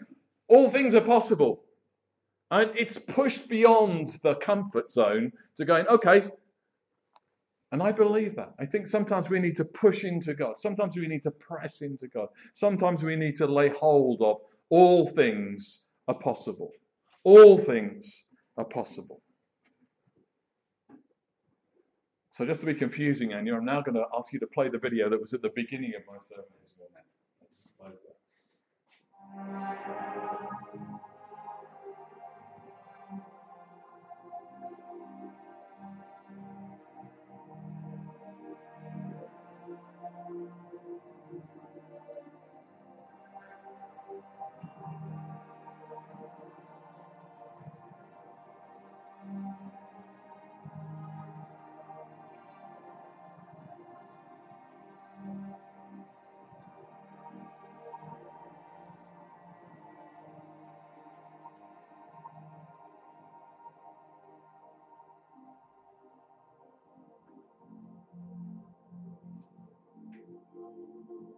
All 0.49 0.71
things 0.71 0.95
are 0.95 1.01
possible. 1.01 1.64
And 2.51 2.71
it's 2.77 2.99
pushed 2.99 3.49
beyond 3.49 4.09
the 4.23 4.35
comfort 4.37 4.91
zone 4.91 5.33
to 5.57 5.65
going, 5.65 5.87
okay. 5.89 6.29
And 7.73 7.83
I 7.83 7.91
believe 7.91 8.37
that. 8.37 8.55
I 8.61 8.67
think 8.67 8.87
sometimes 8.87 9.29
we 9.29 9.41
need 9.41 9.57
to 9.57 9.65
push 9.65 10.05
into 10.05 10.35
God. 10.35 10.59
Sometimes 10.59 10.97
we 10.97 11.09
need 11.09 11.23
to 11.23 11.33
press 11.33 11.83
into 11.83 12.07
God. 12.07 12.29
Sometimes 12.53 13.03
we 13.03 13.17
need 13.17 13.35
to 13.37 13.47
lay 13.47 13.71
hold 13.71 14.23
of 14.23 14.37
all 14.71 15.07
things 15.07 15.81
are 16.07 16.15
possible. 16.15 16.71
All 17.25 17.59
things 17.59 18.25
are 18.57 18.65
possible. 18.65 19.23
So 22.33 22.45
just 22.45 22.61
to 22.61 22.67
be 22.67 22.75
confusing, 22.75 23.33
Anya, 23.33 23.55
I'm 23.57 23.65
now 23.65 23.81
going 23.81 23.95
to 23.95 24.05
ask 24.17 24.33
you 24.33 24.41
to 24.41 24.47
play 24.47 24.69
the 24.69 24.79
video 24.79 25.09
that 25.09 25.21
was 25.21 25.35
at 25.35 25.43
the 25.43 25.51
beginning 25.51 25.95
of 25.95 26.03
my 26.07 26.19
sermon. 26.19 26.45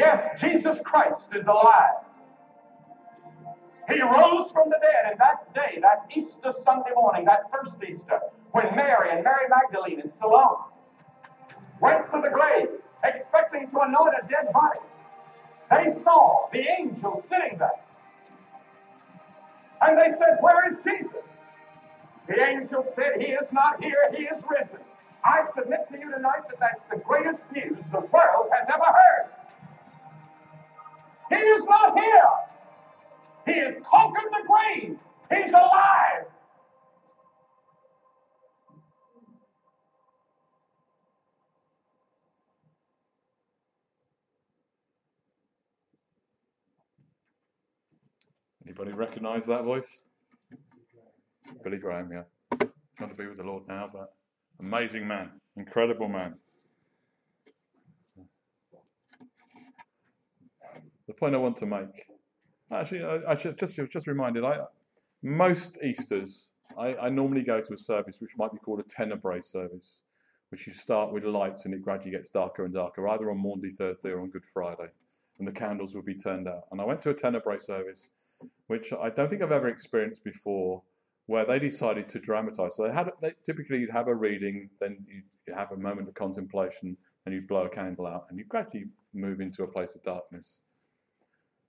Yes, 0.00 0.40
Jesus 0.40 0.78
Christ 0.82 1.26
is 1.34 1.46
alive. 1.46 2.00
He 3.86 4.00
rose 4.00 4.50
from 4.50 4.70
the 4.70 4.78
dead, 4.80 5.10
and 5.10 5.20
that 5.20 5.52
day, 5.52 5.78
that 5.82 6.06
Easter 6.16 6.54
Sunday 6.64 6.92
morning, 6.94 7.26
that 7.26 7.50
first 7.52 7.76
Easter, 7.86 8.18
when 8.52 8.74
Mary 8.74 9.10
and 9.12 9.22
Mary 9.22 9.44
Magdalene 9.50 10.00
and 10.00 10.10
Salome 10.14 10.72
went 11.82 12.10
to 12.12 12.22
the 12.22 12.30
grave 12.30 12.80
expecting 13.04 13.70
to 13.72 13.80
anoint 13.80 14.14
a 14.22 14.26
dead 14.26 14.50
body, 14.54 14.80
they 15.68 16.02
saw 16.02 16.48
the 16.50 16.64
angel 16.78 17.22
sitting 17.28 17.58
there. 17.58 17.80
And 19.82 19.98
they 19.98 20.16
said, 20.18 20.38
Where 20.40 20.72
is 20.72 20.78
Jesus? 20.82 21.24
The 22.26 22.40
angel 22.42 22.86
said, 22.96 23.20
He 23.20 23.32
is 23.32 23.52
not 23.52 23.84
here, 23.84 24.10
He 24.16 24.22
is 24.22 24.42
risen. 24.48 24.80
I 25.22 25.44
submit 25.54 25.90
to 25.92 25.98
you 25.98 26.10
tonight 26.10 26.48
that 26.48 26.58
that's 26.58 26.80
the 26.90 26.96
greatest 27.04 27.42
news 27.52 27.76
the 27.92 28.00
world 28.00 28.48
has 28.50 28.66
ever 28.72 28.86
heard. 28.86 29.39
He 31.30 31.36
is 31.36 31.64
not 31.64 31.98
here. 31.98 32.30
He 33.46 33.60
has 33.60 33.74
conquered 33.90 34.30
the 34.32 34.46
grave. 34.48 34.98
He's 35.30 35.52
alive. 35.52 36.26
Anybody 48.66 48.92
recognize 48.92 49.46
that 49.46 49.64
voice? 49.64 50.04
Billy 51.64 51.78
Graham, 51.78 52.10
yeah. 52.12 52.22
Gone 52.98 53.08
to 53.08 53.14
be 53.14 53.26
with 53.26 53.38
the 53.38 53.44
Lord 53.44 53.64
now, 53.68 53.88
but 53.92 54.14
amazing 54.60 55.08
man, 55.08 55.30
incredible 55.56 56.08
man. 56.08 56.34
Point 61.20 61.34
oh 61.34 61.38
I 61.38 61.42
want 61.42 61.56
to 61.58 61.66
make, 61.66 62.06
actually, 62.72 63.04
I, 63.04 63.32
I 63.32 63.36
should 63.36 63.58
just 63.58 63.78
just 63.90 64.06
reminded. 64.06 64.44
I 64.44 64.60
most 65.22 65.78
Easter's, 65.84 66.50
I, 66.78 66.96
I 66.96 67.08
normally 67.10 67.42
go 67.42 67.58
to 67.60 67.74
a 67.74 67.78
service 67.78 68.20
which 68.20 68.36
might 68.38 68.52
be 68.52 68.58
called 68.58 68.80
a 68.80 68.84
tenebrae 68.84 69.42
service, 69.42 70.02
which 70.48 70.66
you 70.66 70.72
start 70.72 71.12
with 71.12 71.24
lights 71.24 71.66
and 71.66 71.74
it 71.74 71.82
gradually 71.82 72.12
gets 72.12 72.30
darker 72.30 72.64
and 72.64 72.72
darker, 72.74 73.06
either 73.08 73.30
on 73.30 73.38
Maundy 73.38 73.70
Thursday 73.70 74.10
or 74.10 74.20
on 74.20 74.30
Good 74.30 74.46
Friday, 74.46 74.88
and 75.38 75.46
the 75.46 75.52
candles 75.52 75.94
will 75.94 76.02
be 76.02 76.14
turned 76.14 76.48
out. 76.48 76.64
And 76.72 76.80
I 76.80 76.84
went 76.84 77.02
to 77.02 77.10
a 77.10 77.14
tenebrae 77.14 77.58
service 77.58 78.10
which 78.68 78.92
I 78.92 79.10
don't 79.10 79.28
think 79.28 79.42
I've 79.42 79.52
ever 79.52 79.68
experienced 79.68 80.24
before, 80.24 80.82
where 81.26 81.44
they 81.44 81.58
decided 81.58 82.08
to 82.08 82.18
dramatize. 82.18 82.76
So 82.76 82.84
they 82.84 82.92
had 82.92 83.10
they, 83.20 83.32
typically 83.42 83.80
you'd 83.80 83.90
have 83.90 84.08
a 84.08 84.14
reading, 84.14 84.70
then 84.80 85.04
you'd 85.06 85.56
have 85.56 85.72
a 85.72 85.76
moment 85.76 86.08
of 86.08 86.14
contemplation, 86.14 86.96
and 87.26 87.34
you'd 87.34 87.48
blow 87.48 87.64
a 87.64 87.68
candle 87.68 88.06
out, 88.06 88.26
and 88.30 88.38
you 88.38 88.44
gradually 88.44 88.86
move 89.12 89.40
into 89.40 89.62
a 89.62 89.66
place 89.66 89.94
of 89.94 90.02
darkness. 90.02 90.62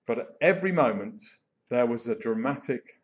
But 0.05 0.19
at 0.19 0.27
every 0.41 0.71
moment 0.71 1.23
there 1.69 1.85
was 1.85 2.07
a 2.07 2.15
dramatic 2.15 2.99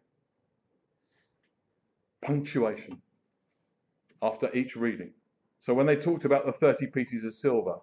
punctuation 2.22 3.02
after 4.22 4.50
each 4.54 4.76
reading. 4.76 5.14
So 5.60 5.74
when 5.74 5.86
they 5.86 5.96
talked 5.96 6.26
about 6.26 6.46
the 6.46 6.52
30 6.52 6.88
pieces 6.88 7.24
of 7.24 7.34
silver, 7.34 7.78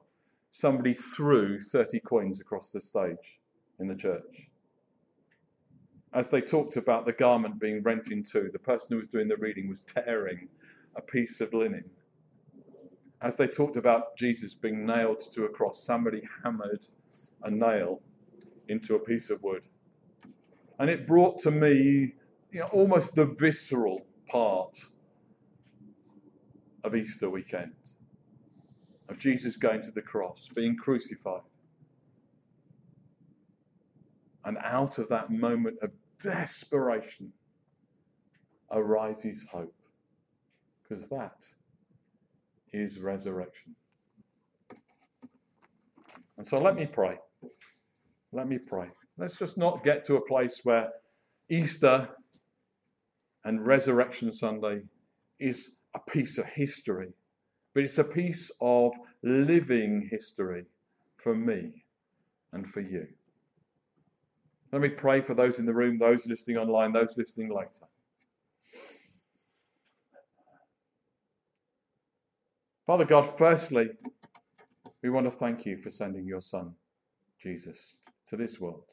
somebody 0.50 0.94
threw 0.94 1.60
30 1.60 2.00
coins 2.00 2.40
across 2.40 2.70
the 2.70 2.80
stage 2.80 3.40
in 3.80 3.88
the 3.88 3.96
church 3.96 4.48
as 6.14 6.28
they 6.28 6.40
talked 6.40 6.76
about 6.76 7.04
the 7.04 7.12
garment 7.12 7.58
being 7.58 7.82
rent 7.82 8.10
in 8.10 8.22
two, 8.22 8.48
the 8.52 8.58
person 8.58 8.88
who 8.90 8.98
was 8.98 9.08
doing 9.08 9.26
the 9.26 9.36
reading 9.36 9.68
was 9.68 9.80
tearing 9.80 10.48
a 10.94 11.02
piece 11.02 11.40
of 11.40 11.52
linen. 11.52 11.84
As 13.20 13.34
they 13.34 13.48
talked 13.48 13.76
about 13.76 14.16
Jesus 14.16 14.54
being 14.54 14.86
nailed 14.86 15.20
to 15.32 15.44
a 15.44 15.48
cross, 15.48 15.82
somebody 15.82 16.22
hammered 16.42 16.86
a 17.42 17.50
nail 17.50 18.00
into 18.68 18.94
a 18.94 18.98
piece 18.98 19.30
of 19.30 19.42
wood. 19.42 19.66
And 20.78 20.90
it 20.90 21.06
brought 21.06 21.38
to 21.40 21.50
me 21.50 22.14
you 22.50 22.60
know, 22.60 22.66
almost 22.66 23.14
the 23.14 23.26
visceral 23.26 24.06
part 24.28 24.76
of 26.84 26.94
Easter 26.94 27.28
weekend 27.30 27.72
of 29.08 29.18
Jesus 29.18 29.56
going 29.56 29.82
to 29.82 29.90
the 29.90 30.02
cross, 30.02 30.48
being 30.54 30.76
crucified. 30.76 31.42
And 34.44 34.58
out 34.62 34.98
of 34.98 35.08
that 35.08 35.30
moment 35.30 35.78
of 35.82 35.90
desperation, 36.20 37.32
arises 38.70 39.46
hope. 39.50 39.74
Because 40.82 41.08
that 41.08 41.46
is 42.72 42.98
resurrection. 42.98 43.74
And 46.36 46.46
so 46.46 46.60
let 46.60 46.76
me 46.76 46.86
pray. 46.86 47.18
Let 48.34 48.48
me 48.48 48.58
pray. 48.58 48.88
Let's 49.16 49.36
just 49.36 49.56
not 49.56 49.84
get 49.84 50.02
to 50.04 50.16
a 50.16 50.26
place 50.26 50.60
where 50.64 50.90
Easter 51.48 52.08
and 53.44 53.64
Resurrection 53.64 54.32
Sunday 54.32 54.82
is 55.38 55.70
a 55.94 56.00
piece 56.00 56.38
of 56.38 56.46
history, 56.46 57.12
but 57.74 57.84
it's 57.84 57.98
a 57.98 58.04
piece 58.04 58.50
of 58.60 58.92
living 59.22 60.08
history 60.10 60.64
for 61.16 61.32
me 61.32 61.84
and 62.52 62.68
for 62.68 62.80
you. 62.80 63.06
Let 64.72 64.82
me 64.82 64.88
pray 64.88 65.20
for 65.20 65.34
those 65.34 65.60
in 65.60 65.66
the 65.66 65.74
room, 65.74 65.98
those 65.98 66.26
listening 66.26 66.56
online, 66.56 66.92
those 66.92 67.16
listening 67.16 67.54
later. 67.54 67.86
Father 72.84 73.04
God, 73.04 73.38
firstly, 73.38 73.90
we 75.04 75.10
want 75.10 75.26
to 75.26 75.30
thank 75.30 75.64
you 75.64 75.76
for 75.76 75.90
sending 75.90 76.26
your 76.26 76.40
Son, 76.40 76.74
Jesus, 77.40 77.96
to 78.26 78.36
this 78.36 78.60
world 78.60 78.90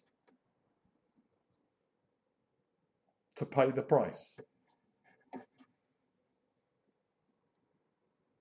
to 3.41 3.45
pay 3.45 3.71
the 3.71 3.81
price. 3.81 4.39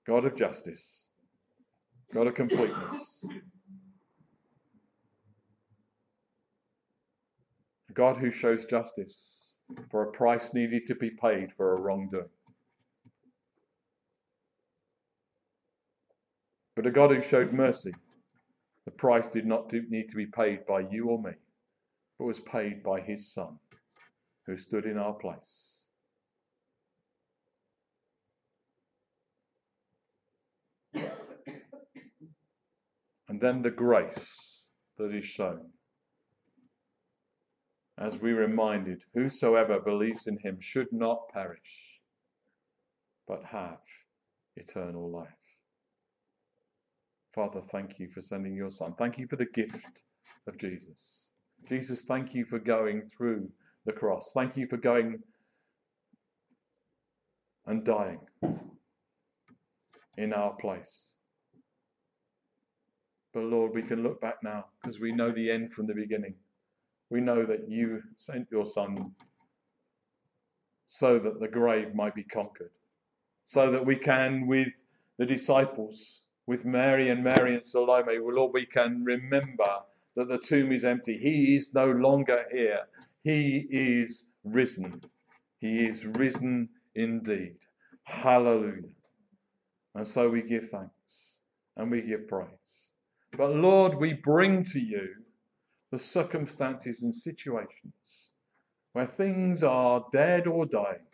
God 0.05 0.25
of 0.25 0.35
justice, 0.35 1.07
God 2.13 2.27
of 2.27 2.35
completeness, 2.35 3.25
God 7.93 8.17
who 8.17 8.31
shows 8.31 8.65
justice 8.65 9.55
for 9.89 10.03
a 10.03 10.11
price 10.11 10.53
needed 10.53 10.85
to 10.87 10.95
be 10.95 11.09
paid 11.09 11.51
for 11.51 11.73
a 11.73 11.81
wrongdoing. 11.81 12.29
But 16.75 16.85
a 16.85 16.91
God 16.91 17.11
who 17.11 17.21
showed 17.21 17.53
mercy. 17.53 17.93
The 18.85 18.91
price 18.91 19.29
did 19.29 19.45
not 19.45 19.71
need 19.71 20.09
to 20.09 20.15
be 20.15 20.25
paid 20.25 20.65
by 20.65 20.81
you 20.81 21.09
or 21.09 21.21
me, 21.21 21.33
but 22.17 22.25
was 22.25 22.39
paid 22.39 22.81
by 22.83 23.01
his 23.01 23.31
Son, 23.31 23.59
who 24.45 24.55
stood 24.57 24.85
in 24.85 24.97
our 24.97 25.13
place. 25.13 25.85
And 33.31 33.39
then 33.39 33.61
the 33.61 33.71
grace 33.71 34.67
that 34.97 35.15
is 35.15 35.23
shown. 35.23 35.69
As 37.97 38.17
we 38.17 38.33
reminded, 38.33 39.03
whosoever 39.13 39.79
believes 39.79 40.27
in 40.27 40.37
him 40.39 40.59
should 40.59 40.91
not 40.91 41.29
perish, 41.29 42.01
but 43.27 43.45
have 43.45 43.79
eternal 44.57 45.09
life. 45.09 45.40
Father, 47.33 47.61
thank 47.61 47.97
you 47.97 48.09
for 48.09 48.21
sending 48.21 48.55
your 48.55 48.71
Son. 48.71 48.93
Thank 48.97 49.17
you 49.17 49.27
for 49.27 49.37
the 49.37 49.45
gift 49.45 50.03
of 50.47 50.57
Jesus. 50.57 51.29
Jesus, 51.69 52.03
thank 52.03 52.33
you 52.33 52.45
for 52.45 52.59
going 52.59 53.03
through 53.03 53.49
the 53.85 53.93
cross. 53.93 54.31
Thank 54.33 54.57
you 54.57 54.67
for 54.67 54.77
going 54.77 55.19
and 57.65 57.85
dying 57.85 58.19
in 60.17 60.33
our 60.33 60.53
place. 60.55 61.13
But 63.33 63.43
Lord, 63.43 63.73
we 63.73 63.81
can 63.81 64.03
look 64.03 64.19
back 64.19 64.43
now 64.43 64.65
because 64.81 64.99
we 64.99 65.13
know 65.13 65.31
the 65.31 65.49
end 65.49 65.71
from 65.71 65.87
the 65.87 65.93
beginning. 65.93 66.35
We 67.09 67.21
know 67.21 67.45
that 67.45 67.69
you 67.69 68.01
sent 68.17 68.47
your 68.51 68.65
Son 68.65 69.13
so 70.85 71.17
that 71.19 71.39
the 71.39 71.47
grave 71.47 71.95
might 71.95 72.13
be 72.13 72.23
conquered, 72.23 72.71
so 73.45 73.71
that 73.71 73.85
we 73.85 73.95
can, 73.95 74.47
with 74.47 74.73
the 75.17 75.25
disciples, 75.25 76.23
with 76.47 76.65
Mary 76.65 77.09
and 77.09 77.23
Mary 77.23 77.53
and 77.55 77.63
Salome, 77.63 78.17
Lord, 78.19 78.53
we 78.53 78.65
can 78.65 79.03
remember 79.03 79.81
that 80.15 80.27
the 80.27 80.39
tomb 80.39 80.71
is 80.71 80.83
empty. 80.83 81.17
He 81.17 81.55
is 81.55 81.73
no 81.73 81.91
longer 81.91 82.45
here. 82.51 82.81
He 83.23 83.65
is 83.69 84.27
risen. 84.43 85.01
He 85.59 85.85
is 85.85 86.05
risen 86.05 86.69
indeed. 86.95 87.57
Hallelujah. 88.03 88.89
And 89.95 90.07
so 90.07 90.29
we 90.29 90.43
give 90.43 90.69
thanks 90.69 91.39
and 91.77 91.91
we 91.91 92.01
give 92.01 92.27
praise. 92.27 92.87
But 93.37 93.55
Lord, 93.55 93.95
we 93.95 94.13
bring 94.13 94.63
to 94.65 94.79
you 94.79 95.09
the 95.91 95.99
circumstances 95.99 97.03
and 97.03 97.13
situations 97.13 98.31
where 98.93 99.05
things 99.05 99.63
are 99.63 100.05
dead 100.11 100.47
or 100.47 100.65
dying. 100.65 101.05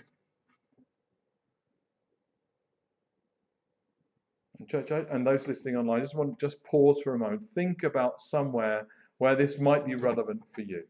Church 4.65 4.91
and 4.91 5.25
those 5.25 5.47
listening 5.47 5.75
online, 5.75 6.01
just 6.01 6.15
want 6.15 6.39
just 6.39 6.63
pause 6.63 6.99
for 7.03 7.13
a 7.13 7.19
moment. 7.19 7.43
Think 7.53 7.83
about 7.83 8.19
somewhere 8.19 8.87
where 9.17 9.35
this 9.35 9.59
might 9.59 9.85
be 9.85 9.95
relevant 9.95 10.41
for 10.49 10.61
you. 10.61 10.83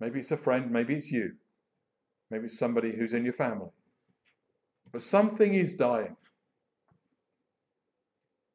Maybe 0.00 0.18
it's 0.18 0.32
a 0.32 0.36
friend, 0.36 0.70
maybe 0.70 0.94
it's 0.94 1.10
you, 1.10 1.34
maybe 2.30 2.46
it's 2.46 2.58
somebody 2.58 2.94
who's 2.94 3.14
in 3.14 3.24
your 3.24 3.32
family. 3.32 3.70
But 4.90 5.02
something 5.02 5.54
is 5.54 5.74
dying. 5.74 6.16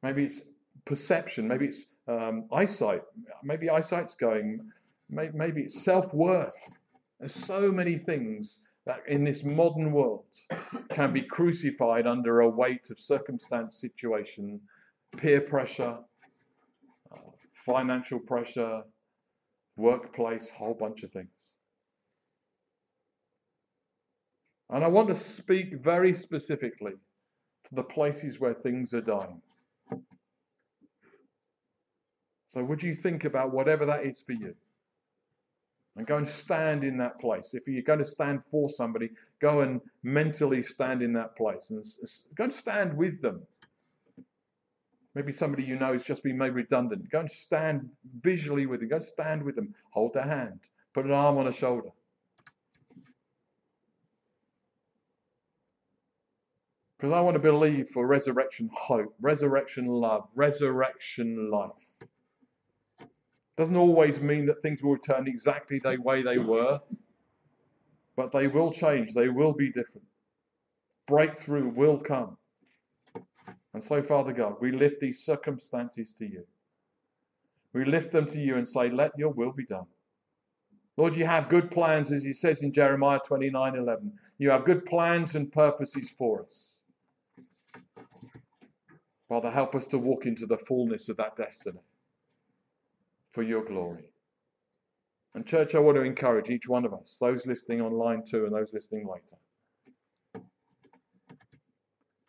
Maybe 0.03 0.25
it's 0.25 0.41
perception, 0.85 1.47
maybe 1.47 1.67
it's 1.67 1.85
um, 2.07 2.45
eyesight, 2.51 3.01
maybe 3.43 3.69
eyesight's 3.69 4.15
going, 4.15 4.71
maybe, 5.09 5.37
maybe 5.37 5.61
it's 5.63 5.83
self 5.83 6.13
worth. 6.13 6.77
There's 7.19 7.33
so 7.33 7.71
many 7.71 7.97
things 7.97 8.59
that 8.87 9.03
in 9.05 9.25
this 9.25 9.43
modern 9.43 9.91
world 9.91 10.25
can 10.91 11.11
be 11.11 11.21
crucified 11.21 12.07
under 12.07 12.39
a 12.39 12.49
weight 12.49 12.89
of 12.89 12.97
circumstance, 12.97 13.75
situation, 13.75 14.61
peer 15.17 15.41
pressure, 15.41 15.97
uh, 17.11 17.17
financial 17.53 18.17
pressure, 18.17 18.83
workplace, 19.75 20.49
whole 20.49 20.73
bunch 20.73 21.03
of 21.03 21.11
things. 21.11 21.53
And 24.69 24.85
I 24.85 24.87
want 24.87 25.09
to 25.09 25.13
speak 25.13 25.83
very 25.83 26.13
specifically 26.13 26.93
to 27.65 27.75
the 27.75 27.83
places 27.83 28.39
where 28.39 28.53
things 28.53 28.93
are 28.93 29.01
dying. 29.01 29.41
So, 32.45 32.63
would 32.63 32.81
you 32.81 32.95
think 32.95 33.25
about 33.25 33.51
whatever 33.51 33.85
that 33.87 34.05
is 34.05 34.21
for 34.21 34.31
you? 34.31 34.55
And 35.97 36.05
go 36.05 36.15
and 36.15 36.27
stand 36.27 36.83
in 36.83 36.97
that 36.97 37.19
place. 37.19 37.55
If 37.55 37.67
you're 37.67 37.81
going 37.81 37.99
to 37.99 38.05
stand 38.05 38.43
for 38.45 38.69
somebody, 38.69 39.09
go 39.39 39.61
and 39.61 39.81
mentally 40.03 40.61
stand 40.61 41.01
in 41.01 41.13
that 41.13 41.35
place 41.35 41.71
and 41.71 41.83
go 42.35 42.45
and 42.45 42.53
stand 42.53 42.95
with 42.95 43.21
them. 43.21 43.41
Maybe 45.15 45.31
somebody 45.31 45.63
you 45.63 45.75
know 45.75 45.93
has 45.93 46.05
just 46.05 46.23
been 46.23 46.37
made 46.37 46.53
redundant. 46.53 47.09
Go 47.09 47.21
and 47.21 47.31
stand 47.31 47.89
visually 48.21 48.67
with 48.67 48.79
them. 48.79 48.89
Go 48.89 48.97
and 48.97 49.03
stand 49.03 49.41
with 49.41 49.55
them. 49.55 49.73
Hold 49.89 50.13
their 50.13 50.27
hand. 50.27 50.59
Put 50.93 51.05
an 51.05 51.11
arm 51.11 51.39
on 51.39 51.47
a 51.47 51.51
shoulder. 51.51 51.89
Because 56.99 57.11
I 57.11 57.21
want 57.21 57.35
to 57.35 57.39
believe 57.39 57.87
for 57.87 58.05
resurrection 58.07 58.69
hope, 58.71 59.15
resurrection 59.19 59.85
love, 59.87 60.29
resurrection 60.35 61.49
life. 61.49 61.97
Doesn't 63.57 63.75
always 63.75 64.21
mean 64.21 64.45
that 64.45 64.61
things 64.61 64.83
will 64.83 64.93
return 64.93 65.27
exactly 65.27 65.79
the 65.79 65.97
way 65.99 66.21
they 66.21 66.37
were, 66.37 66.79
but 68.15 68.31
they 68.31 68.47
will 68.47 68.71
change. 68.71 69.13
They 69.13 69.29
will 69.29 69.53
be 69.53 69.71
different. 69.71 70.07
Breakthrough 71.07 71.69
will 71.69 71.97
come. 71.97 72.37
And 73.73 73.81
so, 73.81 74.03
Father 74.03 74.31
God, 74.31 74.57
we 74.61 74.71
lift 74.71 74.99
these 75.01 75.25
circumstances 75.25 76.13
to 76.13 76.25
you. 76.25 76.45
We 77.73 77.83
lift 77.83 78.11
them 78.11 78.27
to 78.27 78.39
you 78.39 78.57
and 78.57 78.67
say, 78.67 78.91
Let 78.91 79.11
your 79.17 79.31
will 79.31 79.51
be 79.51 79.65
done. 79.65 79.87
Lord, 80.95 81.15
you 81.15 81.25
have 81.25 81.49
good 81.49 81.71
plans, 81.71 82.11
as 82.11 82.23
he 82.23 82.33
says 82.33 82.61
in 82.61 82.73
Jeremiah 82.73 83.19
29 83.25 83.75
11. 83.75 84.13
You 84.37 84.51
have 84.51 84.65
good 84.65 84.85
plans 84.85 85.35
and 85.35 85.51
purposes 85.51 86.09
for 86.11 86.43
us. 86.43 86.81
Father, 89.29 89.49
help 89.49 89.73
us 89.75 89.87
to 89.87 89.97
walk 89.97 90.25
into 90.27 90.45
the 90.45 90.57
fullness 90.57 91.09
of 91.09 91.17
that 91.17 91.35
destiny 91.35 91.79
for 93.37 93.43
your 93.43 93.63
glory. 93.63 94.03
And, 95.35 95.45
church, 95.45 95.75
I 95.75 95.79
want 95.79 95.95
to 95.95 96.01
encourage 96.01 96.49
each 96.49 96.67
one 96.67 96.85
of 96.85 96.93
us, 96.95 97.19
those 97.21 97.45
listening 97.45 97.81
online 97.81 98.23
too, 98.27 98.45
and 98.45 98.55
those 98.55 98.73
listening 98.73 99.07
later. 99.07 100.43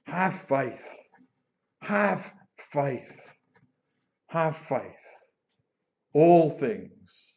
Have 0.05 0.35
faith. 0.35 1.09
Have 1.81 2.31
faith. 2.59 3.35
Have 4.27 4.55
faith. 4.55 5.31
All 6.13 6.51
things 6.51 7.33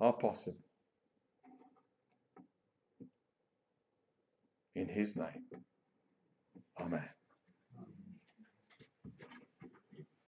are 0.00 0.14
possible. 0.14 0.64
In 4.74 4.88
his 4.88 5.16
name. 5.16 5.44
Amen. 6.80 7.10